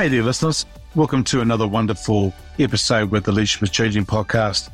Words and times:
Hey 0.00 0.08
there, 0.08 0.22
listeners. 0.22 0.64
Welcome 0.94 1.24
to 1.24 1.42
another 1.42 1.68
wonderful 1.68 2.32
episode 2.58 3.10
with 3.10 3.24
the 3.24 3.32
Leadership 3.32 3.64
is 3.64 3.68
Changing 3.68 4.06
podcast. 4.06 4.70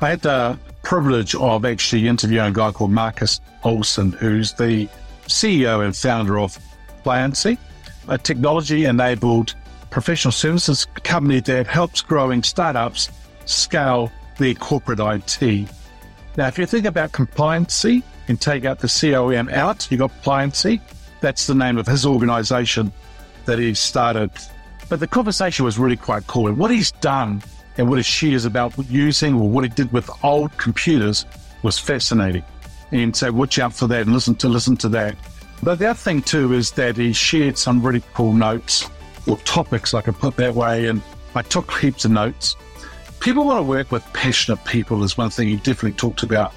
I 0.00 0.08
had 0.08 0.22
the 0.22 0.58
privilege 0.82 1.34
of 1.34 1.66
actually 1.66 2.08
interviewing 2.08 2.46
a 2.46 2.52
guy 2.52 2.72
called 2.72 2.90
Marcus 2.90 3.42
Olson, 3.64 4.12
who's 4.12 4.54
the 4.54 4.88
CEO 5.26 5.84
and 5.84 5.94
founder 5.94 6.38
of 6.38 6.58
Pliancy, 7.04 7.58
a 8.08 8.16
technology 8.16 8.86
enabled 8.86 9.56
professional 9.90 10.32
services 10.32 10.86
company 11.04 11.40
that 11.40 11.66
helps 11.66 12.00
growing 12.00 12.42
startups 12.42 13.10
scale 13.44 14.10
their 14.38 14.54
corporate 14.54 15.00
IT. 15.00 15.68
Now, 16.38 16.46
if 16.46 16.56
you 16.56 16.64
think 16.64 16.86
about 16.86 17.12
compliancy 17.12 18.02
and 18.26 18.40
take 18.40 18.64
out 18.64 18.78
the 18.78 18.88
COM 18.88 19.50
out, 19.50 19.86
you 19.90 19.98
got 19.98 20.12
Pliancy. 20.22 20.80
That's 21.20 21.46
the 21.46 21.54
name 21.54 21.76
of 21.76 21.86
his 21.86 22.06
organization 22.06 22.90
that 23.44 23.58
he 23.58 23.74
started. 23.74 24.30
But 24.92 25.00
the 25.00 25.06
conversation 25.06 25.64
was 25.64 25.78
really 25.78 25.96
quite 25.96 26.26
cool. 26.26 26.48
And 26.48 26.58
what 26.58 26.70
he's 26.70 26.92
done 26.92 27.42
and 27.78 27.88
what 27.88 27.96
his 27.96 28.04
shares 28.04 28.44
about 28.44 28.76
using 28.90 29.34
or 29.34 29.48
what 29.48 29.64
he 29.64 29.70
did 29.70 29.90
with 29.90 30.10
old 30.22 30.54
computers 30.58 31.24
was 31.62 31.78
fascinating. 31.78 32.44
And 32.90 33.16
so 33.16 33.32
watch 33.32 33.58
out 33.58 33.72
for 33.72 33.86
that 33.86 34.02
and 34.02 34.12
listen 34.12 34.34
to 34.34 34.50
listen 34.50 34.76
to 34.76 34.90
that. 34.90 35.16
But 35.62 35.78
the 35.78 35.86
other 35.86 35.96
thing 35.96 36.20
too 36.20 36.52
is 36.52 36.72
that 36.72 36.98
he 36.98 37.14
shared 37.14 37.56
some 37.56 37.80
really 37.80 38.02
cool 38.12 38.34
notes 38.34 38.86
or 39.26 39.38
topics, 39.38 39.94
I 39.94 40.02
can 40.02 40.12
put 40.12 40.36
that 40.36 40.54
way. 40.54 40.88
And 40.88 41.00
I 41.34 41.40
took 41.40 41.72
heaps 41.78 42.04
of 42.04 42.10
notes. 42.10 42.54
People 43.18 43.46
want 43.46 43.60
to 43.60 43.62
work 43.62 43.92
with 43.92 44.04
passionate 44.12 44.62
people 44.66 45.02
is 45.04 45.16
one 45.16 45.30
thing 45.30 45.48
he 45.48 45.56
definitely 45.56 45.92
talked 45.92 46.22
about. 46.22 46.52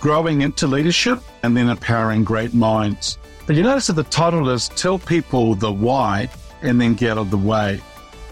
Growing 0.00 0.42
into 0.42 0.68
leadership 0.68 1.18
and 1.42 1.56
then 1.56 1.68
empowering 1.68 2.22
great 2.22 2.54
minds. 2.54 3.18
But 3.48 3.56
you 3.56 3.64
notice 3.64 3.88
that 3.88 3.94
the 3.94 4.04
title 4.04 4.48
is 4.50 4.68
Tell 4.68 5.00
People 5.00 5.56
the 5.56 5.72
Why 5.72 6.30
and 6.64 6.80
Then 6.80 6.94
Get 6.94 7.12
Out 7.12 7.18
of 7.18 7.30
the 7.30 7.38
Way. 7.38 7.80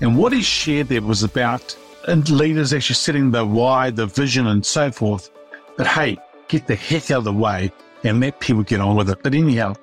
And 0.01 0.19
what 0.19 0.33
he 0.33 0.43
shared 0.43 0.89
there 0.89 1.03
was 1.03 1.23
about 1.23 1.77
and 2.09 2.29
leaders 2.29 2.73
actually 2.73 2.95
setting 2.95 3.31
the 3.31 3.45
why, 3.45 3.91
the 3.91 4.07
vision, 4.07 4.49
and 4.49 4.65
so 4.65 4.91
forth. 4.91 5.31
But 5.77 5.87
hey, 5.87 6.19
get 6.49 6.67
the 6.67 6.75
heck 6.75 7.11
out 7.11 7.19
of 7.19 7.25
the 7.25 7.33
way 7.33 7.71
and 8.05 8.21
let 8.21 8.41
people 8.41 8.63
get 8.63 8.81
on 8.81 8.97
with 8.97 9.11
it. 9.11 9.23
But 9.23 9.35
anyhow, 9.35 9.75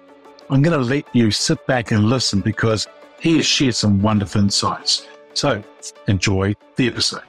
I'm 0.50 0.62
going 0.62 0.78
to 0.78 0.86
let 0.86 1.06
you 1.14 1.32
sit 1.32 1.66
back 1.68 1.92
and 1.92 2.10
listen 2.10 2.42
because 2.42 2.88
he 3.20 3.38
has 3.38 3.46
shared 3.46 3.76
some 3.76 4.02
wonderful 4.02 4.42
insights. 4.42 5.08
So 5.34 5.64
enjoy 6.08 6.56
the 6.76 6.88
episode. 6.88 7.29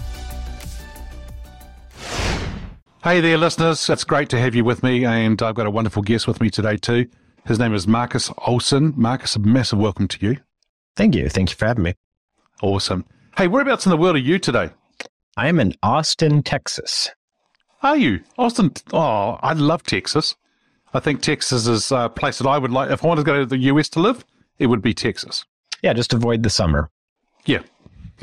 Hey 3.03 3.19
there, 3.19 3.35
listeners. 3.35 3.89
It's 3.89 4.03
great 4.03 4.29
to 4.29 4.39
have 4.39 4.53
you 4.53 4.63
with 4.63 4.83
me, 4.83 5.05
and 5.05 5.41
I've 5.41 5.55
got 5.55 5.65
a 5.65 5.71
wonderful 5.71 6.03
guest 6.03 6.27
with 6.27 6.39
me 6.39 6.51
today, 6.51 6.77
too. 6.77 7.07
His 7.47 7.57
name 7.57 7.73
is 7.73 7.87
Marcus 7.87 8.29
Olson. 8.45 8.93
Marcus, 8.95 9.35
a 9.35 9.39
massive 9.39 9.79
welcome 9.79 10.07
to 10.07 10.23
you. 10.23 10.37
Thank 10.95 11.15
you. 11.15 11.27
Thank 11.27 11.49
you 11.49 11.55
for 11.55 11.65
having 11.65 11.83
me. 11.83 11.95
Awesome. 12.61 13.05
Hey, 13.35 13.47
whereabouts 13.47 13.87
in 13.87 13.89
the 13.89 13.97
world 13.97 14.17
are 14.17 14.19
you 14.19 14.37
today? 14.37 14.69
I 15.35 15.47
am 15.47 15.59
in 15.59 15.73
Austin, 15.81 16.43
Texas. 16.43 17.09
Are 17.81 17.97
you? 17.97 18.21
Austin? 18.37 18.71
Oh, 18.93 19.39
I 19.41 19.53
love 19.53 19.81
Texas. 19.81 20.35
I 20.93 20.99
think 20.99 21.23
Texas 21.23 21.65
is 21.65 21.91
a 21.91 22.07
place 22.07 22.37
that 22.37 22.47
I 22.47 22.59
would 22.59 22.69
like. 22.69 22.91
If 22.91 23.03
I 23.03 23.07
wanted 23.07 23.21
to 23.21 23.25
go 23.25 23.39
to 23.39 23.47
the 23.47 23.57
US 23.57 23.89
to 23.89 23.99
live, 23.99 24.23
it 24.59 24.67
would 24.67 24.83
be 24.83 24.93
Texas. 24.93 25.43
Yeah, 25.81 25.93
just 25.93 26.13
avoid 26.13 26.43
the 26.43 26.51
summer. 26.51 26.91
Yeah. 27.45 27.61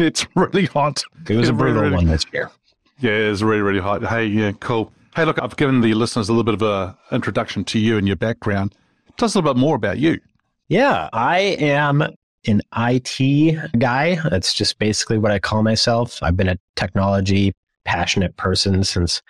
It's 0.00 0.25
really 0.36 0.66
hot. 0.66 1.02
It 1.28 1.34
was 1.34 1.48
a 1.48 1.52
brutal 1.52 1.82
really, 1.82 1.97
one 1.97 2.06
this 2.06 2.25
year. 2.32 2.52
Yeah, 3.00 3.12
it's 3.12 3.42
really, 3.42 3.62
really 3.62 3.81
hot. 3.81 4.04
Hey, 4.04 4.26
yeah, 4.26 4.53
cool. 4.60 4.92
Hey, 5.14 5.25
look, 5.25 5.41
I've 5.41 5.56
given 5.56 5.81
the 5.81 5.94
listeners 5.94 6.28
a 6.28 6.32
little 6.32 6.44
bit 6.44 6.54
of 6.54 6.62
a 6.62 6.97
introduction 7.12 7.64
to 7.64 7.78
you 7.78 7.97
and 7.97 8.06
your 8.06 8.16
background. 8.16 8.75
Tell 9.16 9.26
us 9.26 9.34
a 9.34 9.38
little 9.38 9.54
bit 9.54 9.60
more 9.60 9.76
about 9.76 9.98
you. 9.98 10.20
Yeah, 10.69 11.08
I 11.12 11.38
am 11.60 12.03
an 12.47 12.62
IT 12.76 13.78
guy. 13.78 14.16
That's 14.28 14.53
just 14.53 14.78
basically 14.78 15.19
what 15.19 15.32
I 15.32 15.38
call 15.38 15.62
myself. 15.62 16.22
I've 16.22 16.37
been 16.37 16.48
a 16.48 16.58
technology 16.76 17.53
passionate 17.84 18.37
person 18.37 18.84
since 18.84 19.22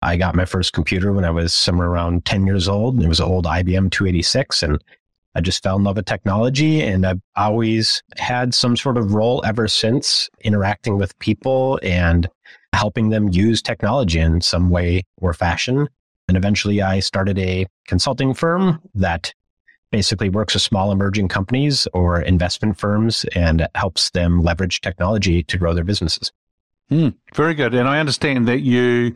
I 0.00 0.16
got 0.16 0.34
my 0.34 0.44
first 0.44 0.72
computer 0.72 1.12
when 1.12 1.24
I 1.24 1.30
was 1.30 1.52
somewhere 1.52 1.88
around 1.88 2.24
10 2.24 2.46
years 2.46 2.68
old. 2.68 3.02
It 3.02 3.08
was 3.08 3.20
an 3.20 3.26
old 3.26 3.44
IBM 3.44 3.90
286 3.90 4.62
and 4.62 4.82
I 5.34 5.40
just 5.40 5.62
fell 5.62 5.76
in 5.76 5.84
love 5.84 5.96
with 5.96 6.06
technology 6.06 6.82
and 6.82 7.04
I've 7.04 7.20
always 7.36 8.02
had 8.16 8.54
some 8.54 8.76
sort 8.76 8.96
of 8.96 9.12
role 9.12 9.42
ever 9.44 9.68
since 9.68 10.30
interacting 10.42 10.98
with 10.98 11.18
people 11.18 11.78
and 11.82 12.28
helping 12.72 13.10
them 13.10 13.28
use 13.28 13.62
technology 13.62 14.18
in 14.18 14.40
some 14.40 14.70
way 14.70 15.04
or 15.16 15.32
fashion. 15.32 15.88
And 16.28 16.36
eventually 16.36 16.82
I 16.82 17.00
started 17.00 17.38
a 17.38 17.66
consulting 17.86 18.34
firm 18.34 18.80
that 18.94 19.32
basically 19.90 20.28
works 20.28 20.54
with 20.54 20.62
small 20.62 20.92
emerging 20.92 21.28
companies 21.28 21.88
or 21.94 22.20
investment 22.20 22.78
firms 22.78 23.24
and 23.34 23.66
helps 23.74 24.10
them 24.10 24.42
leverage 24.42 24.80
technology 24.80 25.42
to 25.44 25.56
grow 25.56 25.74
their 25.74 25.84
businesses. 25.84 26.30
Mm, 26.90 27.14
very 27.34 27.54
good. 27.54 27.74
And 27.74 27.88
I 27.88 27.98
understand 27.98 28.46
that 28.48 28.60
you 28.60 29.14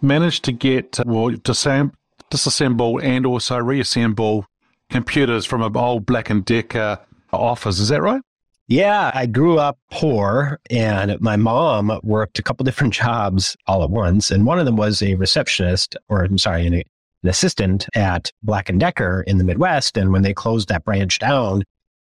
managed 0.00 0.44
to 0.44 0.52
get, 0.52 0.98
well, 1.04 1.30
disam- 1.30 1.92
disassemble 2.30 3.02
and 3.02 3.26
also 3.26 3.58
reassemble 3.58 4.46
computers 4.90 5.44
from 5.44 5.62
an 5.62 5.76
old 5.76 6.06
Black 6.06 6.30
& 6.38 6.44
Decker 6.44 6.98
office. 7.32 7.78
Is 7.78 7.88
that 7.88 8.02
right? 8.02 8.22
Yeah, 8.68 9.10
I 9.12 9.26
grew 9.26 9.58
up 9.58 9.78
poor 9.90 10.60
and 10.70 11.20
my 11.20 11.36
mom 11.36 11.98
worked 12.02 12.38
a 12.38 12.42
couple 12.42 12.64
different 12.64 12.94
jobs 12.94 13.56
all 13.66 13.82
at 13.82 13.90
once. 13.90 14.30
And 14.30 14.46
one 14.46 14.58
of 14.58 14.66
them 14.66 14.76
was 14.76 15.02
a 15.02 15.14
receptionist, 15.16 15.96
or 16.08 16.24
I'm 16.24 16.38
sorry, 16.38 16.66
an, 16.66 16.74
an 16.74 16.84
assistant 17.24 17.86
at 17.94 18.32
Black 18.42 18.70
& 18.74 18.78
Decker 18.78 19.22
in 19.26 19.38
the 19.38 19.44
Midwest. 19.44 19.96
And 19.96 20.12
when 20.12 20.22
they 20.22 20.32
closed 20.32 20.68
that 20.68 20.84
branch 20.84 21.18
down, 21.18 21.64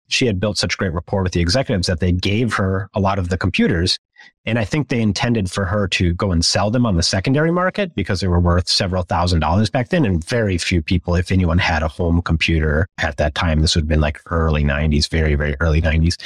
she 0.09 0.27
had 0.27 0.41
built 0.41 0.56
such 0.56 0.78
great 0.78 0.93
rapport 0.93 1.22
with 1.22 1.33
the 1.33 1.41
executives 1.41 1.87
that 1.89 2.00
they 2.00 2.12
gave 2.12 2.55
her 2.55 2.88
a 2.94 3.00
lot 3.00 3.19
of 3.19 3.28
the 3.28 3.38
computers. 3.38 3.99
And 4.44 4.59
I 4.59 4.64
think 4.64 4.88
they 4.88 5.00
intended 5.00 5.50
for 5.50 5.64
her 5.64 5.88
to 5.88 6.14
go 6.14 6.31
and 6.31 6.44
sell 6.44 6.70
them 6.70 6.87
on 6.87 6.97
the 6.97 7.03
secondary 7.03 7.50
market 7.50 7.94
because 7.94 8.20
they 8.20 8.28
were 8.28 8.41
worth 8.41 8.69
several 8.69 9.03
thousand 9.03 9.41
dollars 9.41 9.70
back 9.70 9.88
then. 9.88 10.04
And 10.04 10.25
very 10.25 10.56
few 10.56 10.82
people, 10.82 11.16
if 11.16 11.32
anyone 11.32 11.59
had 11.59 11.82
a 11.82 11.88
home 11.88 12.22
computer 12.22 12.87
at 12.98 13.16
that 13.16 13.34
time, 13.34 13.60
this 13.60 13.75
would 13.75 13.82
have 13.82 13.88
been 13.88 14.00
like 14.00 14.20
early 14.26 14.62
90s, 14.62 15.10
very, 15.10 15.34
very 15.34 15.56
early 15.60 15.82
90s. 15.82 16.16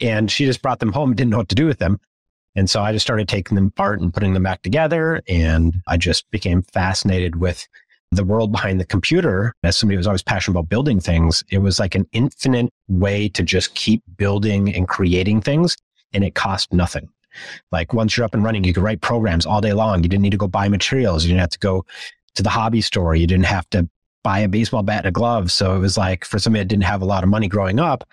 And 0.00 0.30
she 0.30 0.44
just 0.44 0.60
brought 0.60 0.80
them 0.80 0.92
home 0.92 1.14
didn't 1.14 1.30
know 1.30 1.38
what 1.38 1.48
to 1.48 1.54
do 1.54 1.66
with 1.66 1.78
them. 1.78 1.98
And 2.54 2.68
so 2.68 2.82
I 2.82 2.92
just 2.92 3.06
started 3.06 3.28
taking 3.28 3.54
them 3.54 3.68
apart 3.68 4.00
and 4.00 4.12
putting 4.12 4.34
them 4.34 4.42
back 4.42 4.62
together. 4.62 5.22
And 5.26 5.80
I 5.86 5.96
just 5.96 6.30
became 6.30 6.62
fascinated 6.62 7.36
with 7.36 7.66
the 8.12 8.24
world 8.24 8.52
behind 8.52 8.78
the 8.78 8.84
computer, 8.84 9.54
as 9.62 9.76
somebody 9.76 9.96
who 9.96 10.00
was 10.00 10.06
always 10.06 10.22
passionate 10.22 10.58
about 10.58 10.68
building 10.68 11.00
things, 11.00 11.42
it 11.50 11.58
was 11.58 11.80
like 11.80 11.94
an 11.94 12.06
infinite 12.12 12.70
way 12.88 13.28
to 13.30 13.42
just 13.42 13.74
keep 13.74 14.02
building 14.16 14.72
and 14.74 14.86
creating 14.86 15.40
things. 15.40 15.76
And 16.12 16.22
it 16.22 16.34
cost 16.34 16.74
nothing. 16.74 17.08
Like 17.70 17.92
once 17.92 18.16
you're 18.16 18.24
up 18.24 18.34
and 18.34 18.44
running, 18.44 18.64
you 18.64 18.72
could 18.72 18.82
write 18.82 19.00
programs 19.00 19.46
all 19.46 19.60
day 19.60 19.72
long. 19.72 20.02
You 20.02 20.08
didn't 20.08 20.22
need 20.22 20.30
to 20.30 20.36
go 20.36 20.48
buy 20.48 20.68
materials. 20.68 21.24
You 21.24 21.28
didn't 21.28 21.40
have 21.40 21.50
to 21.50 21.58
go 21.58 21.84
to 22.34 22.42
the 22.42 22.50
hobby 22.50 22.80
store. 22.80 23.14
You 23.14 23.26
didn't 23.26 23.46
have 23.46 23.68
to 23.70 23.88
buy 24.22 24.40
a 24.40 24.48
baseball 24.48 24.82
bat 24.82 24.98
and 24.98 25.06
a 25.06 25.12
glove. 25.12 25.50
So 25.50 25.74
it 25.74 25.78
was 25.78 25.96
like 25.96 26.24
for 26.24 26.38
somebody 26.38 26.62
that 26.62 26.68
didn't 26.68 26.84
have 26.84 27.02
a 27.02 27.06
lot 27.06 27.24
of 27.24 27.28
money 27.28 27.48
growing 27.48 27.78
up, 27.78 28.04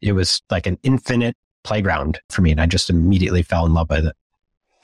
it 0.00 0.12
was 0.12 0.42
like 0.50 0.66
an 0.66 0.78
infinite 0.82 1.36
playground 1.64 2.20
for 2.30 2.42
me. 2.42 2.52
And 2.52 2.60
I 2.60 2.66
just 2.66 2.90
immediately 2.90 3.42
fell 3.42 3.66
in 3.66 3.74
love 3.74 3.90
with 3.90 4.06
it. 4.06 4.16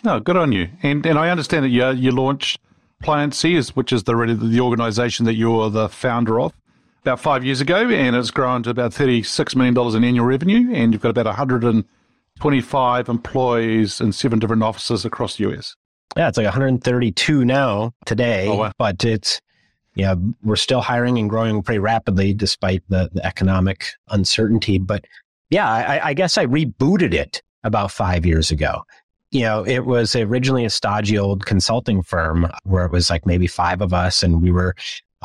Oh, 0.04 0.18
good 0.18 0.36
on 0.36 0.52
you. 0.52 0.68
And 0.82 1.06
and 1.06 1.18
I 1.18 1.30
understand 1.30 1.64
that 1.64 1.68
you 1.68 1.88
you 1.90 2.10
launched 2.10 2.60
Pliancy, 3.02 3.68
which 3.70 3.92
is 3.92 4.04
the 4.04 4.14
the 4.40 4.60
organization 4.60 5.26
that 5.26 5.34
you're 5.34 5.70
the 5.70 5.88
founder 5.88 6.40
of, 6.40 6.52
about 7.02 7.20
five 7.20 7.44
years 7.44 7.60
ago, 7.60 7.88
and 7.88 8.16
it's 8.16 8.30
grown 8.30 8.62
to 8.62 8.70
about 8.70 8.92
$36 8.92 9.56
million 9.56 9.76
in 9.96 10.04
annual 10.04 10.24
revenue, 10.24 10.72
and 10.72 10.92
you've 10.92 11.02
got 11.02 11.16
about 11.16 11.26
125 12.38 13.08
employees 13.08 14.00
in 14.00 14.12
seven 14.12 14.38
different 14.38 14.62
offices 14.62 15.04
across 15.04 15.36
the 15.36 15.52
US. 15.52 15.76
Yeah, 16.16 16.28
it's 16.28 16.36
like 16.36 16.44
132 16.44 17.44
now 17.44 17.92
today, 18.04 18.48
oh, 18.48 18.56
wow. 18.56 18.72
but 18.78 19.04
it's, 19.04 19.40
yeah, 19.94 20.14
we're 20.42 20.56
still 20.56 20.80
hiring 20.80 21.18
and 21.18 21.30
growing 21.30 21.62
pretty 21.62 21.78
rapidly 21.78 22.34
despite 22.34 22.82
the, 22.88 23.10
the 23.12 23.24
economic 23.24 23.86
uncertainty. 24.08 24.78
But 24.78 25.04
yeah, 25.50 25.70
I, 25.70 26.08
I 26.08 26.14
guess 26.14 26.36
I 26.36 26.46
rebooted 26.46 27.14
it 27.14 27.42
about 27.64 27.90
five 27.90 28.26
years 28.26 28.50
ago 28.50 28.82
you 29.32 29.40
know, 29.40 29.64
it 29.66 29.86
was 29.86 30.14
originally 30.14 30.64
a 30.66 30.70
stodgy 30.70 31.18
old 31.18 31.46
consulting 31.46 32.02
firm 32.02 32.46
where 32.64 32.84
it 32.84 32.92
was 32.92 33.08
like 33.08 33.26
maybe 33.26 33.46
five 33.46 33.80
of 33.80 33.94
us 33.94 34.22
and 34.22 34.42
we 34.42 34.52
were 34.52 34.76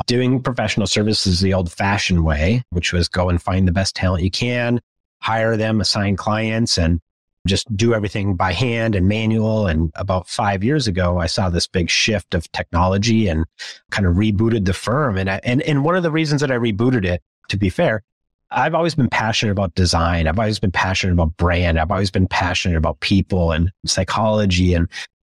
doing 0.06 0.42
professional 0.42 0.86
services 0.86 1.40
the 1.40 1.52
old 1.52 1.70
fashioned 1.70 2.24
way, 2.24 2.62
which 2.70 2.92
was 2.92 3.08
go 3.08 3.28
and 3.28 3.42
find 3.42 3.68
the 3.68 3.72
best 3.72 3.94
talent 3.94 4.24
you 4.24 4.30
can, 4.30 4.80
hire 5.20 5.56
them, 5.56 5.80
assign 5.80 6.16
clients. 6.16 6.78
And 6.78 7.00
just 7.46 7.74
do 7.76 7.94
everything 7.94 8.34
by 8.36 8.52
hand 8.52 8.94
and 8.94 9.08
manual. 9.08 9.66
And 9.66 9.90
about 9.94 10.28
five 10.28 10.62
years 10.62 10.86
ago, 10.86 11.18
I 11.18 11.26
saw 11.26 11.48
this 11.48 11.66
big 11.66 11.90
shift 11.90 12.34
of 12.34 12.50
technology 12.52 13.26
and 13.26 13.44
kind 13.90 14.06
of 14.06 14.14
rebooted 14.14 14.66
the 14.66 14.72
firm. 14.72 15.16
And 15.16 15.30
I, 15.30 15.40
and, 15.42 15.62
and 15.62 15.82
one 15.82 15.96
of 15.96 16.02
the 16.02 16.10
reasons 16.10 16.40
that 16.42 16.52
I 16.52 16.56
rebooted 16.56 17.04
it, 17.04 17.22
to 17.48 17.56
be 17.56 17.70
fair, 17.70 18.02
I've 18.50 18.74
always 18.74 18.94
been 18.94 19.08
passionate 19.08 19.52
about 19.52 19.74
design. 19.74 20.26
I've 20.26 20.38
always 20.38 20.58
been 20.58 20.70
passionate 20.70 21.12
about 21.12 21.36
brand. 21.36 21.78
I've 21.78 21.90
always 21.90 22.10
been 22.10 22.28
passionate 22.28 22.76
about 22.76 23.00
people 23.00 23.52
and 23.52 23.70
psychology. 23.84 24.74
And 24.74 24.88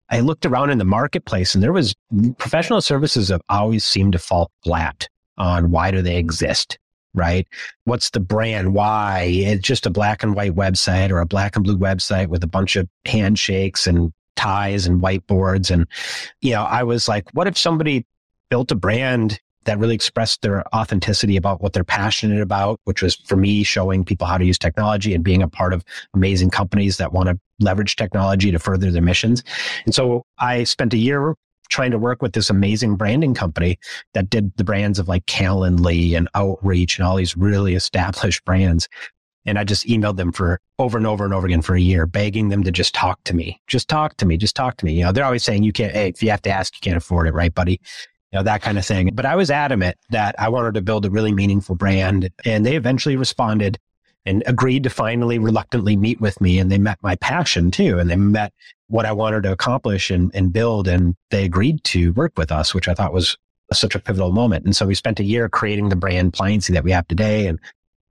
I 0.08 0.20
looked 0.20 0.46
around 0.46 0.70
in 0.70 0.79
the 0.79 0.84
marketplace 0.84 1.55
and 1.55 1.62
there 1.62 1.73
was 1.73 1.94
professional 2.38 2.81
services 2.81 3.29
have 3.29 3.43
always 3.49 3.84
seemed 3.84 4.12
to 4.12 4.19
fall 4.19 4.50
flat 4.64 5.08
on 5.38 5.70
why 5.70 5.90
do 5.90 6.02
they 6.02 6.17
exist? 6.17 6.79
Right? 7.14 7.47
What's 7.85 8.11
the 8.11 8.20
brand? 8.20 8.75
Why? 8.75 9.23
It's 9.23 9.67
just 9.67 9.87
a 9.87 9.91
black 9.91 10.23
and 10.23 10.35
white 10.35 10.55
website 10.55 11.11
or 11.11 11.19
a 11.19 11.26
black 11.26 11.56
and 11.56 11.64
blue 11.64 11.79
website 11.79 12.29
with 12.29 12.43
a 12.44 12.49
bunch 12.49 12.76
of 12.76 12.88
handshakes 13.06 13.87
and 13.87 14.12
ties 14.37 14.87
and 14.87 15.00
whiteboards. 15.00 15.70
And, 15.70 15.87
you 16.41 16.53
know, 16.53 16.62
I 16.62 16.82
was 16.82 17.09
like, 17.09 17.29
what 17.32 17.47
if 17.47 17.59
somebody 17.59 18.06
built 18.50 18.70
a 18.70 18.76
brand 18.76 19.41
that 19.64 19.79
really 19.79 19.94
expressed 19.94 20.43
their 20.43 20.64
authenticity 20.75 21.37
about 21.37 21.62
what 21.62 21.73
they're 21.73 21.85
passionate 21.85 22.41
about, 22.41 22.81
which 22.85 23.03
was 23.03 23.15
for 23.15 23.37
me 23.37 23.62
showing 23.62 24.05
people 24.05 24.26
how 24.26 24.37
to 24.37 24.44
use 24.44 24.58
technology 24.58 25.15
and 25.15 25.23
being 25.23 25.43
a 25.43 25.49
part 25.49 25.73
of 25.73 25.85
amazing 26.15 26.50
companies 26.50 26.97
that 26.97 27.12
want 27.12 27.29
to 27.29 27.38
leverage 27.61 27.94
technology 27.97 28.50
to 28.50 28.58
further 28.58 28.91
their 28.91 29.03
missions. 29.03 29.44
And 29.85 29.94
so 29.94 30.25
I 30.38 30.65
spent 30.65 30.94
a 30.94 30.99
year 30.99 31.37
trying 31.72 31.90
to 31.90 31.98
work 31.98 32.22
with 32.22 32.34
this 32.34 32.50
amazing 32.50 32.96
branding 32.96 33.34
company 33.34 33.78
that 34.14 34.30
did 34.30 34.54
the 34.56 34.64
brands 34.64 34.98
of 34.98 35.08
like 35.08 35.26
Calendly 35.26 36.16
and 36.16 36.28
Outreach 36.34 36.98
and 36.98 37.06
all 37.06 37.16
these 37.16 37.36
really 37.36 37.74
established 37.74 38.44
brands. 38.44 38.88
And 39.44 39.58
I 39.58 39.64
just 39.64 39.86
emailed 39.88 40.16
them 40.16 40.30
for 40.30 40.60
over 40.78 40.96
and 40.96 41.06
over 41.06 41.24
and 41.24 41.34
over 41.34 41.46
again 41.46 41.62
for 41.62 41.74
a 41.74 41.80
year, 41.80 42.06
begging 42.06 42.50
them 42.50 42.62
to 42.62 42.70
just 42.70 42.94
talk 42.94 43.19
to 43.24 43.34
me. 43.34 43.60
Just 43.66 43.88
talk 43.88 44.16
to 44.19 44.26
me. 44.26 44.36
Just 44.36 44.54
talk 44.54 44.76
to 44.76 44.84
me. 44.84 44.92
You 44.92 45.04
know, 45.04 45.12
they're 45.12 45.24
always 45.24 45.42
saying 45.42 45.64
you 45.64 45.72
can't, 45.72 45.92
hey, 45.92 46.08
if 46.08 46.22
you 46.22 46.30
have 46.30 46.42
to 46.42 46.50
ask, 46.50 46.74
you 46.74 46.80
can't 46.80 46.96
afford 46.96 47.26
it, 47.26 47.34
right, 47.34 47.52
buddy? 47.52 47.80
You 48.30 48.38
know, 48.38 48.42
that 48.44 48.62
kind 48.62 48.78
of 48.78 48.86
thing. 48.86 49.10
But 49.14 49.26
I 49.26 49.34
was 49.34 49.50
adamant 49.50 49.96
that 50.10 50.36
I 50.38 50.48
wanted 50.48 50.74
to 50.74 50.82
build 50.82 51.06
a 51.06 51.10
really 51.10 51.32
meaningful 51.32 51.74
brand. 51.74 52.30
And 52.44 52.64
they 52.64 52.76
eventually 52.76 53.16
responded 53.16 53.78
and 54.24 54.42
agreed 54.46 54.84
to 54.84 54.90
finally 54.90 55.38
reluctantly 55.38 55.96
meet 55.96 56.20
with 56.20 56.40
me. 56.40 56.58
And 56.58 56.70
they 56.70 56.78
met 56.78 56.98
my 57.02 57.16
passion 57.16 57.70
too. 57.70 57.98
And 57.98 58.08
they 58.08 58.16
met 58.16 58.52
what 58.88 59.06
I 59.06 59.12
wanted 59.12 59.42
to 59.44 59.52
accomplish 59.52 60.10
and, 60.10 60.30
and 60.34 60.52
build. 60.52 60.86
And 60.86 61.16
they 61.30 61.44
agreed 61.44 61.82
to 61.84 62.12
work 62.12 62.32
with 62.36 62.52
us, 62.52 62.74
which 62.74 62.88
I 62.88 62.94
thought 62.94 63.12
was 63.12 63.36
such 63.72 63.94
a 63.94 63.98
pivotal 63.98 64.32
moment. 64.32 64.64
And 64.64 64.76
so 64.76 64.86
we 64.86 64.94
spent 64.94 65.20
a 65.20 65.24
year 65.24 65.48
creating 65.48 65.88
the 65.88 65.96
brand 65.96 66.32
Pliancy 66.34 66.72
that 66.74 66.84
we 66.84 66.92
have 66.92 67.08
today. 67.08 67.46
And 67.46 67.58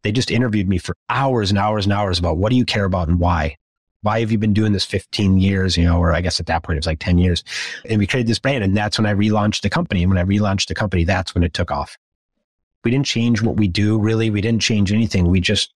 they 0.03 0.13
just 0.13 0.31
interviewed 0.31 0.69
me 0.69 0.79
for 0.79 0.97
hours 1.09 1.51
and 1.51 1.59
hours 1.59 1.87
and 1.87 1.93
hours 1.93 2.19
about 2.19 2.39
what 2.39 2.51
do 2.51 2.57
you 2.57 2.65
care 2.65 2.85
about 2.85 3.09
and 3.09 3.21
why? 3.21 3.57
Why 4.03 4.21
have 4.21 4.33
you 4.33 4.39
been 4.39 4.55
doing 4.55 4.73
this 4.73 4.87
15 4.87 5.39
years? 5.39 5.77
You 5.77 5.85
know, 5.85 5.99
or 5.99 6.15
I 6.15 6.23
guess 6.23 6.41
at 6.41 6.47
that 6.47 6.63
point 6.63 6.77
it 6.77 6.81
was 6.81 6.87
like 6.87 7.01
10 7.01 7.19
years. 7.19 7.45
And 7.89 7.99
we 7.99 8.07
created 8.07 8.29
this 8.29 8.39
brand. 8.39 8.65
And 8.65 8.75
that's 8.75 8.99
when 8.99 9.07
I 9.07 9.13
relaunched 9.13 9.61
the 9.61 9.71
company. 9.71 10.03
And 10.03 10.11
when 10.11 10.19
I 10.19 10.25
relaunched 10.25 10.69
the 10.69 10.75
company, 10.75 11.05
that's 11.05 11.35
when 11.35 11.45
it 11.45 11.53
took 11.53 11.71
off. 11.71 11.99
We 12.83 12.91
didn't 12.91 13.07
change 13.07 13.43
what 13.43 13.59
we 13.59 13.69
do 13.69 13.99
really. 13.99 14.31
We 14.31 14.41
didn't 14.41 14.63
change 14.63 14.91
anything. 14.91 15.29
We 15.29 15.41
just 15.41 15.75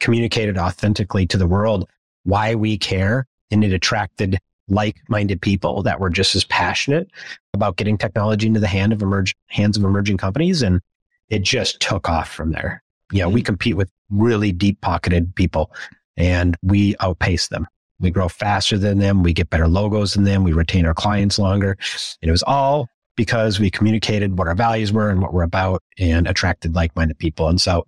communicated 0.00 0.58
authentically 0.58 1.26
to 1.26 1.36
the 1.36 1.46
world 1.46 1.88
why 2.24 2.54
we 2.54 2.76
care. 2.76 3.26
And 3.50 3.62
it 3.62 3.72
attracted 3.72 4.38
like 4.68 4.96
minded 5.08 5.40
people 5.40 5.82
that 5.84 6.00
were 6.00 6.10
just 6.10 6.34
as 6.34 6.44
passionate 6.44 7.08
about 7.54 7.76
getting 7.76 7.96
technology 7.96 8.48
into 8.48 8.60
the 8.60 8.66
hand 8.66 8.92
of 8.92 9.00
emerge, 9.00 9.34
hands 9.46 9.76
of 9.76 9.84
emerging 9.84 10.16
companies. 10.16 10.62
And 10.62 10.80
it 11.28 11.42
just 11.42 11.80
took 11.80 12.08
off 12.08 12.30
from 12.30 12.50
there. 12.50 12.82
You 13.12 13.20
know, 13.20 13.28
we 13.28 13.40
mm-hmm. 13.40 13.46
compete 13.46 13.76
with 13.76 13.90
really 14.10 14.52
deep 14.52 14.80
pocketed 14.80 15.34
people 15.36 15.72
and 16.16 16.56
we 16.62 16.96
outpace 17.00 17.48
them. 17.48 17.66
We 18.00 18.10
grow 18.10 18.28
faster 18.28 18.76
than 18.76 18.98
them. 18.98 19.22
We 19.22 19.32
get 19.32 19.50
better 19.50 19.68
logos 19.68 20.14
than 20.14 20.24
them. 20.24 20.44
We 20.44 20.52
retain 20.52 20.84
our 20.84 20.94
clients 20.94 21.38
longer. 21.38 21.78
And 22.20 22.28
it 22.28 22.32
was 22.32 22.42
all 22.42 22.88
because 23.16 23.58
we 23.58 23.70
communicated 23.70 24.38
what 24.38 24.48
our 24.48 24.54
values 24.54 24.92
were 24.92 25.10
and 25.10 25.22
what 25.22 25.32
we're 25.32 25.42
about 25.42 25.82
and 25.98 26.26
attracted 26.26 26.74
like 26.74 26.94
minded 26.94 27.18
people. 27.18 27.48
And 27.48 27.60
so 27.60 27.86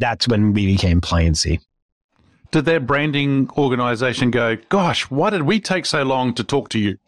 that's 0.00 0.26
when 0.26 0.52
we 0.52 0.66
became 0.66 1.00
Pliancy. 1.00 1.60
Did 2.50 2.64
their 2.64 2.80
branding 2.80 3.48
organization 3.56 4.32
go, 4.32 4.56
gosh, 4.68 5.08
why 5.10 5.30
did 5.30 5.42
we 5.42 5.60
take 5.60 5.86
so 5.86 6.02
long 6.02 6.34
to 6.34 6.42
talk 6.42 6.68
to 6.70 6.78
you? 6.80 6.98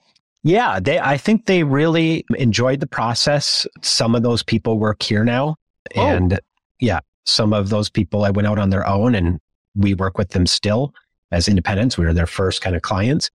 Yeah, 0.44 0.78
they, 0.78 1.00
I 1.00 1.16
think 1.16 1.46
they 1.46 1.64
really 1.64 2.24
enjoyed 2.36 2.80
the 2.80 2.86
process. 2.86 3.66
Some 3.80 4.14
of 4.14 4.22
those 4.22 4.42
people 4.42 4.78
work 4.78 5.02
here 5.02 5.24
now. 5.24 5.56
Oh. 5.96 6.06
And 6.06 6.38
yeah, 6.78 7.00
some 7.24 7.52
of 7.52 7.70
those 7.70 7.88
people 7.88 8.24
I 8.24 8.30
went 8.30 8.46
out 8.46 8.58
on 8.58 8.70
their 8.70 8.86
own 8.86 9.14
and 9.14 9.40
we 9.74 9.94
work 9.94 10.18
with 10.18 10.30
them 10.30 10.46
still 10.46 10.94
as 11.32 11.48
independents. 11.48 11.96
We 11.96 12.04
were 12.04 12.12
their 12.12 12.26
first 12.26 12.60
kind 12.60 12.76
of 12.76 12.82
clients. 12.82 13.30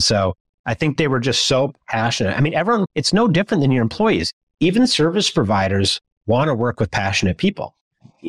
So 0.00 0.34
I 0.66 0.74
think 0.74 0.96
they 0.96 1.08
were 1.08 1.20
just 1.20 1.46
so 1.46 1.74
passionate. 1.88 2.36
I 2.36 2.40
mean, 2.40 2.54
everyone, 2.54 2.86
it's 2.94 3.12
no 3.12 3.26
different 3.26 3.62
than 3.62 3.70
your 3.70 3.82
employees. 3.82 4.32
Even 4.60 4.86
service 4.86 5.30
providers 5.30 6.00
want 6.26 6.48
to 6.48 6.54
work 6.54 6.78
with 6.78 6.90
passionate 6.90 7.38
people 7.38 7.74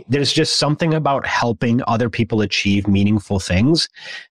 there's 0.07 0.33
just 0.33 0.57
something 0.57 0.93
about 0.93 1.25
helping 1.25 1.81
other 1.87 2.09
people 2.09 2.41
achieve 2.41 2.87
meaningful 2.87 3.39
things 3.39 3.89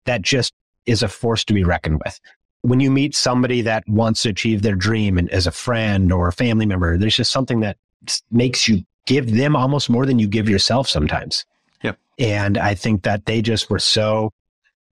that 0.06 0.22
just 0.22 0.54
is 0.86 1.04
a 1.04 1.07
force 1.07 1.44
to 1.46 1.54
be 1.54 1.63
reckoned 1.63 2.02
with. 2.04 2.19
When 2.62 2.80
you 2.80 2.92
meet 2.92 3.16
somebody 3.16 3.62
that 3.62 3.88
wants 3.88 4.24
to 4.24 4.30
achieve 4.30 4.62
their 4.62 4.75
dream 4.75 5.18
and 5.18 5.30
as 5.30 5.48
a 5.48 5.52
friend 5.52 6.12
or 6.12 6.28
a 6.28 6.34
family 6.34 6.66
member, 6.66 6.98
there's 6.98 7.16
just 7.16 7.31
something 7.31 7.60
that 7.62 7.78
makes 8.31 8.68
you 8.68 8.84
give 9.06 9.36
them 9.36 9.56
almost 9.56 9.90
more 9.90 10.06
than 10.06 10.19
you 10.19 10.28
give 10.28 10.50
yourself 10.50 10.88
sometimes. 10.88 11.46
Yep. 11.84 11.98
And 12.18 12.57
I 12.57 12.74
think 12.74 13.04
that 13.04 13.25
they 13.25 13.42
just 13.42 13.69
were 13.69 13.80
so 13.80 14.34